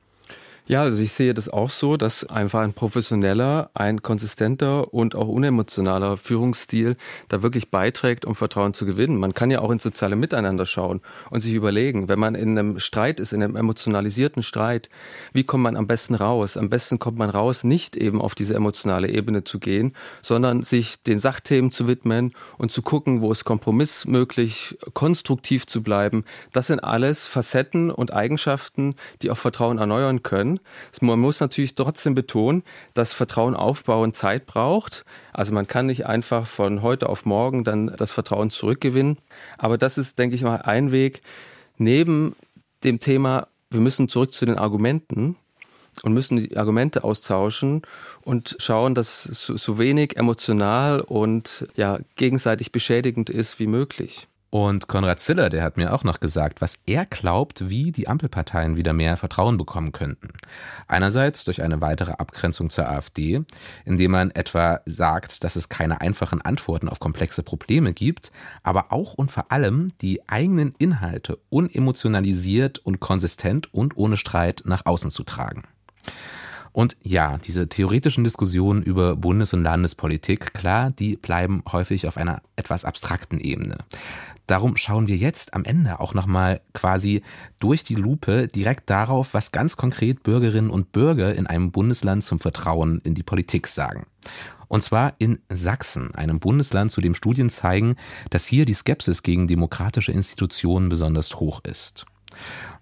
Ja, 0.66 0.80
also 0.80 1.02
ich 1.02 1.12
sehe 1.12 1.34
das 1.34 1.50
auch 1.50 1.68
so, 1.68 1.98
dass 1.98 2.24
einfach 2.24 2.60
ein 2.60 2.72
professioneller, 2.72 3.68
ein 3.74 4.00
konsistenter 4.00 4.94
und 4.94 5.14
auch 5.14 5.28
unemotionaler 5.28 6.16
Führungsstil 6.16 6.96
da 7.28 7.42
wirklich 7.42 7.70
beiträgt, 7.70 8.24
um 8.24 8.34
Vertrauen 8.34 8.72
zu 8.72 8.86
gewinnen. 8.86 9.18
Man 9.18 9.34
kann 9.34 9.50
ja 9.50 9.60
auch 9.60 9.70
ins 9.70 9.82
soziale 9.82 10.16
Miteinander 10.16 10.64
schauen 10.64 11.02
und 11.28 11.40
sich 11.40 11.52
überlegen, 11.52 12.08
wenn 12.08 12.18
man 12.18 12.34
in 12.34 12.58
einem 12.58 12.80
Streit 12.80 13.20
ist, 13.20 13.34
in 13.34 13.42
einem 13.42 13.56
emotionalisierten 13.56 14.42
Streit, 14.42 14.88
wie 15.34 15.44
kommt 15.44 15.64
man 15.64 15.76
am 15.76 15.86
besten 15.86 16.14
raus? 16.14 16.56
Am 16.56 16.70
besten 16.70 16.98
kommt 16.98 17.18
man 17.18 17.28
raus, 17.28 17.62
nicht 17.62 17.94
eben 17.94 18.22
auf 18.22 18.34
diese 18.34 18.54
emotionale 18.54 19.10
Ebene 19.10 19.44
zu 19.44 19.58
gehen, 19.58 19.94
sondern 20.22 20.62
sich 20.62 21.02
den 21.02 21.18
Sachthemen 21.18 21.72
zu 21.72 21.88
widmen 21.88 22.32
und 22.56 22.72
zu 22.72 22.80
gucken, 22.80 23.20
wo 23.20 23.30
ist 23.30 23.44
Kompromiss 23.44 24.06
möglich, 24.06 24.78
konstruktiv 24.94 25.66
zu 25.66 25.82
bleiben. 25.82 26.24
Das 26.52 26.68
sind 26.68 26.82
alles 26.82 27.26
Facetten 27.26 27.90
und 27.90 28.14
Eigenschaften, 28.14 28.94
die 29.20 29.30
auch 29.30 29.36
Vertrauen 29.36 29.76
erneuern 29.76 30.22
können. 30.22 30.53
Man 31.00 31.18
muss 31.18 31.40
natürlich 31.40 31.74
trotzdem 31.74 32.14
betonen, 32.14 32.62
dass 32.94 33.12
Vertrauen 33.12 33.56
aufbauen 33.56 34.14
Zeit 34.14 34.46
braucht. 34.46 35.04
Also 35.32 35.52
man 35.52 35.66
kann 35.66 35.86
nicht 35.86 36.06
einfach 36.06 36.46
von 36.46 36.82
heute 36.82 37.08
auf 37.08 37.24
morgen 37.24 37.64
dann 37.64 37.88
das 37.96 38.10
Vertrauen 38.10 38.50
zurückgewinnen. 38.50 39.18
Aber 39.58 39.78
das 39.78 39.98
ist, 39.98 40.18
denke 40.18 40.36
ich 40.36 40.42
mal, 40.42 40.62
ein 40.62 40.92
Weg 40.92 41.22
neben 41.76 42.36
dem 42.84 43.00
Thema, 43.00 43.48
wir 43.70 43.80
müssen 43.80 44.08
zurück 44.08 44.32
zu 44.32 44.46
den 44.46 44.58
Argumenten 44.58 45.36
und 46.02 46.12
müssen 46.12 46.36
die 46.36 46.56
Argumente 46.56 47.04
austauschen 47.04 47.82
und 48.22 48.56
schauen, 48.58 48.94
dass 48.94 49.22
so 49.22 49.78
wenig 49.78 50.16
emotional 50.16 51.00
und 51.00 51.68
ja 51.76 51.98
gegenseitig 52.16 52.72
beschädigend 52.72 53.30
ist 53.30 53.58
wie 53.58 53.66
möglich. 53.66 54.28
Und 54.54 54.86
Konrad 54.86 55.18
Ziller, 55.18 55.50
der 55.50 55.64
hat 55.64 55.76
mir 55.76 55.92
auch 55.92 56.04
noch 56.04 56.20
gesagt, 56.20 56.60
was 56.60 56.78
er 56.86 57.06
glaubt, 57.06 57.70
wie 57.70 57.90
die 57.90 58.06
Ampelparteien 58.06 58.76
wieder 58.76 58.92
mehr 58.92 59.16
Vertrauen 59.16 59.56
bekommen 59.56 59.90
könnten. 59.90 60.28
Einerseits 60.86 61.44
durch 61.44 61.60
eine 61.60 61.80
weitere 61.80 62.12
Abgrenzung 62.12 62.70
zur 62.70 62.88
AfD, 62.88 63.42
indem 63.84 64.12
man 64.12 64.30
etwa 64.30 64.80
sagt, 64.86 65.42
dass 65.42 65.56
es 65.56 65.68
keine 65.68 66.00
einfachen 66.00 66.40
Antworten 66.40 66.88
auf 66.88 67.00
komplexe 67.00 67.42
Probleme 67.42 67.92
gibt, 67.92 68.30
aber 68.62 68.92
auch 68.92 69.14
und 69.14 69.32
vor 69.32 69.50
allem 69.50 69.88
die 70.00 70.28
eigenen 70.28 70.72
Inhalte 70.78 71.40
unemotionalisiert 71.50 72.78
und 72.78 73.00
konsistent 73.00 73.74
und 73.74 73.96
ohne 73.96 74.16
Streit 74.16 74.62
nach 74.66 74.86
außen 74.86 75.10
zu 75.10 75.24
tragen. 75.24 75.64
Und 76.74 76.96
ja, 77.04 77.38
diese 77.38 77.68
theoretischen 77.68 78.24
Diskussionen 78.24 78.82
über 78.82 79.14
Bundes- 79.14 79.52
und 79.52 79.62
Landespolitik, 79.62 80.54
klar, 80.54 80.90
die 80.90 81.16
bleiben 81.16 81.62
häufig 81.70 82.08
auf 82.08 82.16
einer 82.16 82.42
etwas 82.56 82.84
abstrakten 82.84 83.38
Ebene. 83.38 83.78
Darum 84.46 84.76
schauen 84.76 85.08
wir 85.08 85.16
jetzt 85.16 85.54
am 85.54 85.64
Ende 85.64 86.00
auch 86.00 86.12
nochmal 86.12 86.60
quasi 86.74 87.22
durch 87.58 87.82
die 87.82 87.94
Lupe 87.94 88.48
direkt 88.48 88.90
darauf, 88.90 89.32
was 89.32 89.52
ganz 89.52 89.76
konkret 89.76 90.22
Bürgerinnen 90.22 90.70
und 90.70 90.92
Bürger 90.92 91.34
in 91.34 91.46
einem 91.46 91.70
Bundesland 91.70 92.24
zum 92.24 92.38
Vertrauen 92.38 93.00
in 93.04 93.14
die 93.14 93.22
Politik 93.22 93.66
sagen. 93.66 94.06
Und 94.68 94.82
zwar 94.82 95.14
in 95.18 95.40
Sachsen, 95.50 96.14
einem 96.14 96.40
Bundesland, 96.40 96.90
zu 96.90 97.00
dem 97.00 97.14
Studien 97.14 97.48
zeigen, 97.48 97.96
dass 98.30 98.46
hier 98.46 98.64
die 98.64 98.74
Skepsis 98.74 99.22
gegen 99.22 99.46
demokratische 99.46 100.12
Institutionen 100.12 100.88
besonders 100.88 101.36
hoch 101.36 101.60
ist. 101.64 102.06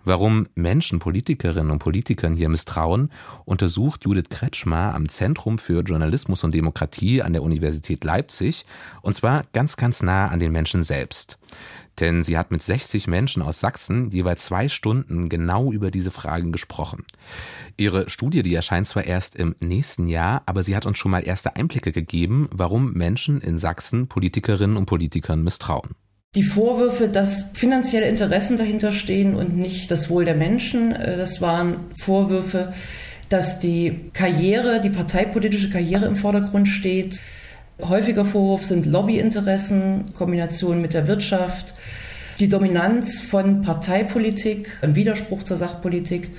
Warum 0.05 0.49
Menschen 0.57 0.99
Politikerinnen 0.99 1.71
und 1.71 1.79
Politikern 1.79 2.35
hier 2.35 2.49
misstrauen, 2.49 3.13
untersucht 3.45 4.05
Judith 4.05 4.31
Kretschmer 4.31 4.95
am 4.95 5.09
Zentrum 5.09 5.59
für 5.59 5.83
Journalismus 5.83 6.43
und 6.43 6.53
Demokratie 6.53 7.23
an 7.23 7.33
der 7.33 7.43
Universität 7.43 8.03
Leipzig, 8.03 8.67
und 9.03 9.15
zwar 9.15 9.45
ganz, 9.53 9.77
ganz 9.77 10.03
nah 10.03 10.27
an 10.27 10.41
den 10.41 10.51
Menschen 10.51 10.83
selbst. 10.83 11.39
Denn 12.01 12.25
sie 12.25 12.37
hat 12.37 12.51
mit 12.51 12.63
60 12.63 13.07
Menschen 13.07 13.43
aus 13.43 13.61
Sachsen 13.61 14.11
jeweils 14.11 14.45
zwei 14.45 14.69
Stunden 14.69 15.29
genau 15.29 15.71
über 15.71 15.93
diese 15.93 16.11
Fragen 16.11 16.51
gesprochen. 16.51 17.05
Ihre 17.77 18.11
Studie, 18.11 18.43
die 18.43 18.55
erscheint 18.55 18.89
zwar 18.89 19.05
erst 19.05 19.37
im 19.37 19.55
nächsten 19.61 20.09
Jahr, 20.09 20.43
aber 20.47 20.65
sie 20.65 20.75
hat 20.75 20.87
uns 20.87 20.99
schon 20.99 21.13
mal 21.13 21.25
erste 21.25 21.55
Einblicke 21.55 21.93
gegeben, 21.93 22.49
warum 22.51 22.93
Menschen 22.95 23.41
in 23.41 23.59
Sachsen 23.59 24.09
Politikerinnen 24.09 24.77
und 24.77 24.87
Politikern 24.87 25.45
misstrauen. 25.45 25.91
Die 26.35 26.45
Vorwürfe, 26.45 27.11
dass 27.11 27.45
finanzielle 27.53 28.09
Interessen 28.09 28.57
dahinter 28.57 28.91
stehen 28.93 29.35
und 29.35 29.55
nicht 29.55 29.91
das 29.91 30.09
Wohl 30.09 30.25
der 30.25 30.35
Menschen, 30.35 30.91
äh, 30.93 31.19
das 31.19 31.43
waren 31.43 31.77
Vorwürfe, 31.95 32.73
dass 33.29 33.61
die 33.61 34.11
Karriere, 34.15 34.81
die 34.81 34.89
parteipolitische 34.89 35.69
Karriere 35.69 36.07
im 36.07 36.17
Vordergrund 36.17 36.69
steht. 36.69 37.21
Häufiger 37.83 38.25
Vorwurf 38.25 38.65
sind 38.65 38.87
Lobbyinteressen, 38.87 40.07
Kombination 40.17 40.81
mit 40.81 40.95
der 40.95 41.07
Wirtschaft, 41.07 41.75
die 42.41 42.49
Dominanz 42.49 43.21
von 43.21 43.61
Parteipolitik, 43.61 44.79
ein 44.81 44.97
Widerspruch 44.97 45.43
zur 45.43 45.59
Sachpolitik. 45.59 46.31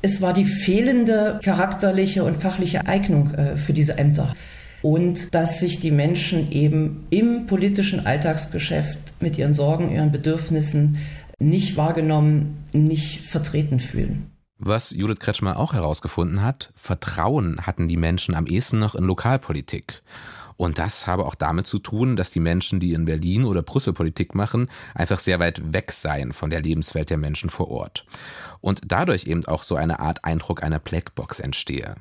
Es 0.00 0.22
war 0.22 0.32
die 0.32 0.46
fehlende 0.46 1.38
charakterliche 1.44 2.24
und 2.24 2.40
fachliche 2.40 2.86
Eignung 2.86 3.34
äh, 3.34 3.58
für 3.58 3.74
diese 3.74 3.98
Ämter. 3.98 4.34
Und 4.80 5.34
dass 5.34 5.60
sich 5.60 5.80
die 5.80 5.90
Menschen 5.90 6.50
eben 6.50 7.06
im 7.10 7.44
politischen 7.44 8.06
Alltagsgeschäft 8.06 9.03
mit 9.24 9.38
ihren 9.38 9.54
Sorgen, 9.54 9.90
ihren 9.90 10.12
Bedürfnissen 10.12 10.98
nicht 11.40 11.76
wahrgenommen, 11.76 12.64
nicht 12.72 13.22
vertreten 13.22 13.80
fühlen. 13.80 14.30
Was 14.58 14.90
Judith 14.90 15.18
Kretschmer 15.18 15.58
auch 15.58 15.72
herausgefunden 15.72 16.42
hat, 16.42 16.72
Vertrauen 16.76 17.66
hatten 17.66 17.88
die 17.88 17.96
Menschen 17.96 18.36
am 18.36 18.46
ehesten 18.46 18.78
noch 18.78 18.94
in 18.94 19.04
Lokalpolitik. 19.04 20.02
Und 20.56 20.78
das 20.78 21.08
habe 21.08 21.24
auch 21.24 21.34
damit 21.34 21.66
zu 21.66 21.80
tun, 21.80 22.14
dass 22.14 22.30
die 22.30 22.40
Menschen, 22.40 22.78
die 22.78 22.92
in 22.92 23.06
Berlin 23.06 23.44
oder 23.44 23.62
Brüssel 23.62 23.92
Politik 23.92 24.36
machen, 24.36 24.68
einfach 24.94 25.18
sehr 25.18 25.40
weit 25.40 25.72
weg 25.72 25.90
seien 25.90 26.32
von 26.32 26.50
der 26.50 26.62
Lebenswelt 26.62 27.10
der 27.10 27.18
Menschen 27.18 27.50
vor 27.50 27.70
Ort. 27.70 28.06
Und 28.60 28.82
dadurch 28.86 29.26
eben 29.26 29.44
auch 29.46 29.64
so 29.64 29.74
eine 29.74 29.98
Art 29.98 30.24
Eindruck 30.24 30.62
einer 30.62 30.78
Blackbox 30.78 31.40
entstehe. 31.40 31.96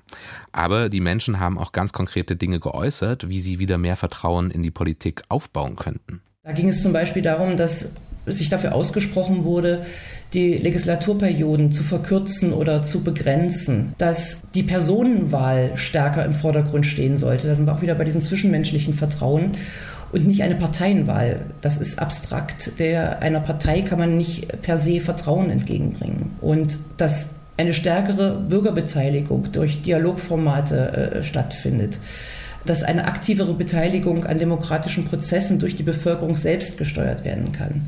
Aber 0.51 0.89
die 0.89 1.01
Menschen 1.01 1.39
haben 1.39 1.57
auch 1.57 1.71
ganz 1.71 1.93
konkrete 1.93 2.36
Dinge 2.36 2.59
geäußert, 2.59 3.27
wie 3.27 3.39
sie 3.39 3.57
wieder 3.57 3.79
mehr 3.79 3.95
Vertrauen 3.95 4.51
in 4.51 4.62
die 4.62 4.71
Politik 4.71 5.23
aufbauen 5.29 5.75
könnten. 5.75 6.21
Da 6.45 6.51
ging 6.51 6.67
es 6.67 6.84
zum 6.84 6.91
Beispiel 6.91 7.21
darum, 7.21 7.56
dass 7.56 7.88
sich 8.25 8.49
dafür 8.49 8.75
ausgesprochen 8.75 9.45
wurde, 9.45 9.86
die 10.34 10.56
Legislaturperioden 10.56 11.71
zu 11.71 11.84
verkürzen 11.84 12.51
oder 12.51 12.82
zu 12.82 13.01
begrenzen, 13.01 13.93
dass 13.97 14.41
die 14.53 14.63
Personenwahl 14.63 15.77
stärker 15.77 16.25
im 16.25 16.34
Vordergrund 16.34 16.86
stehen 16.86 17.15
sollte. 17.15 17.47
Da 17.47 17.56
sind 17.56 17.65
wir 17.65 17.73
auch 17.73 17.82
wieder 17.82 17.95
bei 17.95 18.03
diesem 18.03 18.21
zwischenmenschlichen 18.21 18.93
Vertrauen 18.93 19.51
und 20.12 20.27
nicht 20.27 20.43
eine 20.43 20.56
Parteienwahl. 20.56 21.45
Das 21.62 21.77
ist 21.77 21.97
abstrakt. 21.99 22.77
Der, 22.77 23.21
einer 23.21 23.39
Partei 23.39 23.82
kann 23.82 23.99
man 23.99 24.17
nicht 24.17 24.62
per 24.62 24.77
se 24.77 24.99
Vertrauen 24.99 25.49
entgegenbringen. 25.49 26.36
Und 26.41 26.77
dass 26.97 27.29
eine 27.56 27.73
stärkere 27.73 28.38
Bürgerbeteiligung 28.38 29.53
durch 29.53 29.82
Dialogformate 29.82 30.91
äh, 30.91 31.23
stattfindet 31.23 31.99
dass 32.65 32.84
eine 32.84 33.06
aktivere 33.06 33.54
Beteiligung 33.54 34.26
an 34.26 34.39
demokratischen 34.39 35.06
Prozessen 35.06 35.60
durch 35.60 35.76
die 35.76 35.84
Bevölkerung 35.84 36.36
selbst 36.36 36.78
gesteuert 36.78 37.23
werden 37.23 37.52
kann 37.52 37.88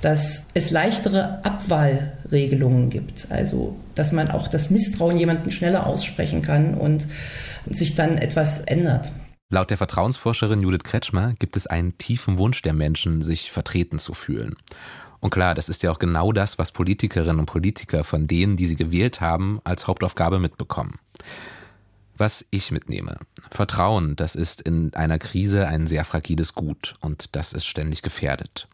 dass 0.00 0.46
es 0.54 0.70
leichtere 0.70 1.44
Abwahlregelungen 1.44 2.90
gibt. 2.90 3.26
Also, 3.30 3.76
dass 3.94 4.12
man 4.12 4.30
auch 4.30 4.48
das 4.48 4.70
Misstrauen 4.70 5.16
jemanden 5.16 5.50
schneller 5.50 5.86
aussprechen 5.86 6.42
kann 6.42 6.74
und 6.74 7.08
sich 7.66 7.94
dann 7.94 8.18
etwas 8.18 8.60
ändert. 8.60 9.12
Laut 9.50 9.70
der 9.70 9.78
Vertrauensforscherin 9.78 10.60
Judith 10.60 10.84
Kretschmer 10.84 11.34
gibt 11.38 11.56
es 11.56 11.66
einen 11.66 11.96
tiefen 11.98 12.38
Wunsch 12.38 12.62
der 12.62 12.74
Menschen, 12.74 13.22
sich 13.22 13.50
vertreten 13.50 13.98
zu 13.98 14.12
fühlen. 14.14 14.56
Und 15.20 15.30
klar, 15.30 15.54
das 15.54 15.68
ist 15.68 15.82
ja 15.82 15.90
auch 15.90 15.98
genau 15.98 16.32
das, 16.32 16.58
was 16.58 16.70
Politikerinnen 16.70 17.40
und 17.40 17.46
Politiker 17.46 18.04
von 18.04 18.28
denen, 18.28 18.56
die 18.56 18.66
sie 18.66 18.76
gewählt 18.76 19.20
haben, 19.20 19.60
als 19.64 19.88
Hauptaufgabe 19.88 20.38
mitbekommen. 20.38 20.98
Was 22.18 22.44
ich 22.50 22.72
mitnehme. 22.72 23.16
Vertrauen, 23.50 24.16
das 24.16 24.34
ist 24.34 24.60
in 24.60 24.92
einer 24.94 25.20
Krise 25.20 25.68
ein 25.68 25.86
sehr 25.86 26.04
fragiles 26.04 26.52
Gut 26.54 26.94
und 27.00 27.36
das 27.36 27.52
ist 27.52 27.64
ständig 27.64 28.02
gefährdet. 28.02 28.66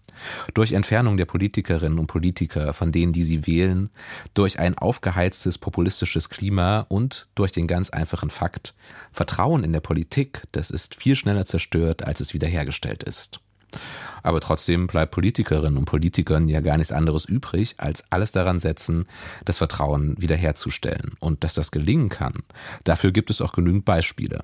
Durch 0.55 0.73
Entfernung 0.73 1.19
der 1.19 1.27
Politikerinnen 1.27 1.99
und 1.99 2.07
Politiker 2.07 2.73
von 2.73 2.91
denen, 2.91 3.13
die 3.13 3.23
sie 3.23 3.47
wählen, 3.47 3.91
durch 4.33 4.59
ein 4.59 4.79
aufgeheiztes 4.79 5.59
populistisches 5.59 6.31
Klima 6.31 6.87
und 6.89 7.29
durch 7.35 7.53
den 7.53 7.67
ganz 7.67 7.91
einfachen 7.91 8.31
Fakt, 8.31 8.75
Vertrauen 9.13 9.63
in 9.63 9.73
der 9.73 9.81
Politik, 9.81 10.43
das 10.53 10.71
ist 10.71 10.95
viel 10.95 11.15
schneller 11.15 11.45
zerstört, 11.45 12.05
als 12.05 12.21
es 12.21 12.33
wiederhergestellt 12.33 13.03
ist. 13.03 13.41
Aber 14.23 14.41
trotzdem 14.41 14.87
bleibt 14.87 15.13
Politikerinnen 15.13 15.77
und 15.77 15.85
Politikern 15.85 16.49
ja 16.49 16.61
gar 16.61 16.79
nichts 16.79 16.93
anderes 16.93 17.27
übrig, 17.27 17.75
als 17.79 18.05
alles 18.11 18.33
daran 18.33 18.59
setzen, 18.59 19.07
das 19.45 19.59
Vertrauen 19.59 20.15
wiederherzustellen. 20.19 21.13
Und 21.21 21.45
dass 21.45 21.55
das 21.55 21.71
gelingen 21.71 22.09
kann, 22.09 22.33
dafür 22.85 23.13
gibt 23.13 23.31
es 23.31 23.43
auch 23.43 23.53
genügend 23.53 23.85
Beispiele. 23.85 24.41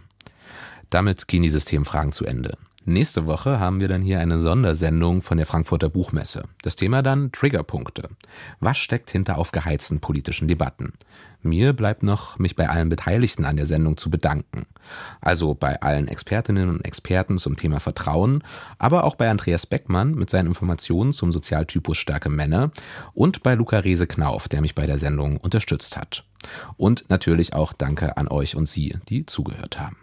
Damit 0.91 1.29
gehen 1.29 1.43
die 1.43 1.51
Systemfragen 1.51 2.13
zu 2.13 2.27
Ende. 2.27 2.59
Nächste 2.87 3.27
Woche 3.27 3.61
haben 3.61 3.79
wir 3.79 3.89
dann 3.89 4.01
hier 4.01 4.21
eine 4.21 4.39
Sondersendung 4.39 5.21
von 5.21 5.37
der 5.37 5.45
Frankfurter 5.45 5.91
Buchmesse. 5.91 6.45
Das 6.63 6.77
Thema 6.77 7.03
dann 7.03 7.31
Triggerpunkte. 7.31 8.09
Was 8.59 8.79
steckt 8.79 9.11
hinter 9.11 9.37
aufgeheizten 9.37 10.01
politischen 10.01 10.49
Debatten? 10.49 10.95
Mir 11.43 11.75
bleibt 11.75 12.03
noch, 12.03 12.39
mich 12.39 12.57
bei 12.57 12.71
allen 12.71 12.89
Beteiligten 12.89 13.45
an 13.45 13.57
der 13.57 13.67
Sendung 13.67 13.99
zu 13.99 14.09
bedanken. 14.09 14.67
Also 15.21 15.53
bei 15.53 15.83
allen 15.83 16.09
Expertinnen 16.09 16.71
und 16.71 16.85
Experten 16.85 17.37
zum 17.37 17.57
Thema 17.57 17.81
Vertrauen, 17.81 18.43
aber 18.79 19.05
auch 19.05 19.15
bei 19.15 19.31
Andreas 19.31 19.67
Beckmann 19.67 20.15
mit 20.15 20.31
seinen 20.31 20.47
Informationen 20.47 21.13
zum 21.13 21.33
Sozialtypus 21.33 21.99
starke 21.99 22.31
Männer 22.31 22.71
und 23.13 23.43
bei 23.43 23.55
Luca 23.57 23.79
Rese-Knauf, 23.79 24.49
der 24.49 24.63
mich 24.63 24.75
bei 24.75 24.87
der 24.87 24.97
Sendung 24.97 25.37
unterstützt 25.37 25.99
hat. 25.99 26.25
Und 26.79 27.11
natürlich 27.11 27.53
auch 27.53 27.75
Danke 27.75 28.17
an 28.17 28.29
euch 28.29 28.57
und 28.57 28.67
Sie, 28.67 28.97
die 29.11 29.27
zugehört 29.27 29.79
haben. 29.79 29.97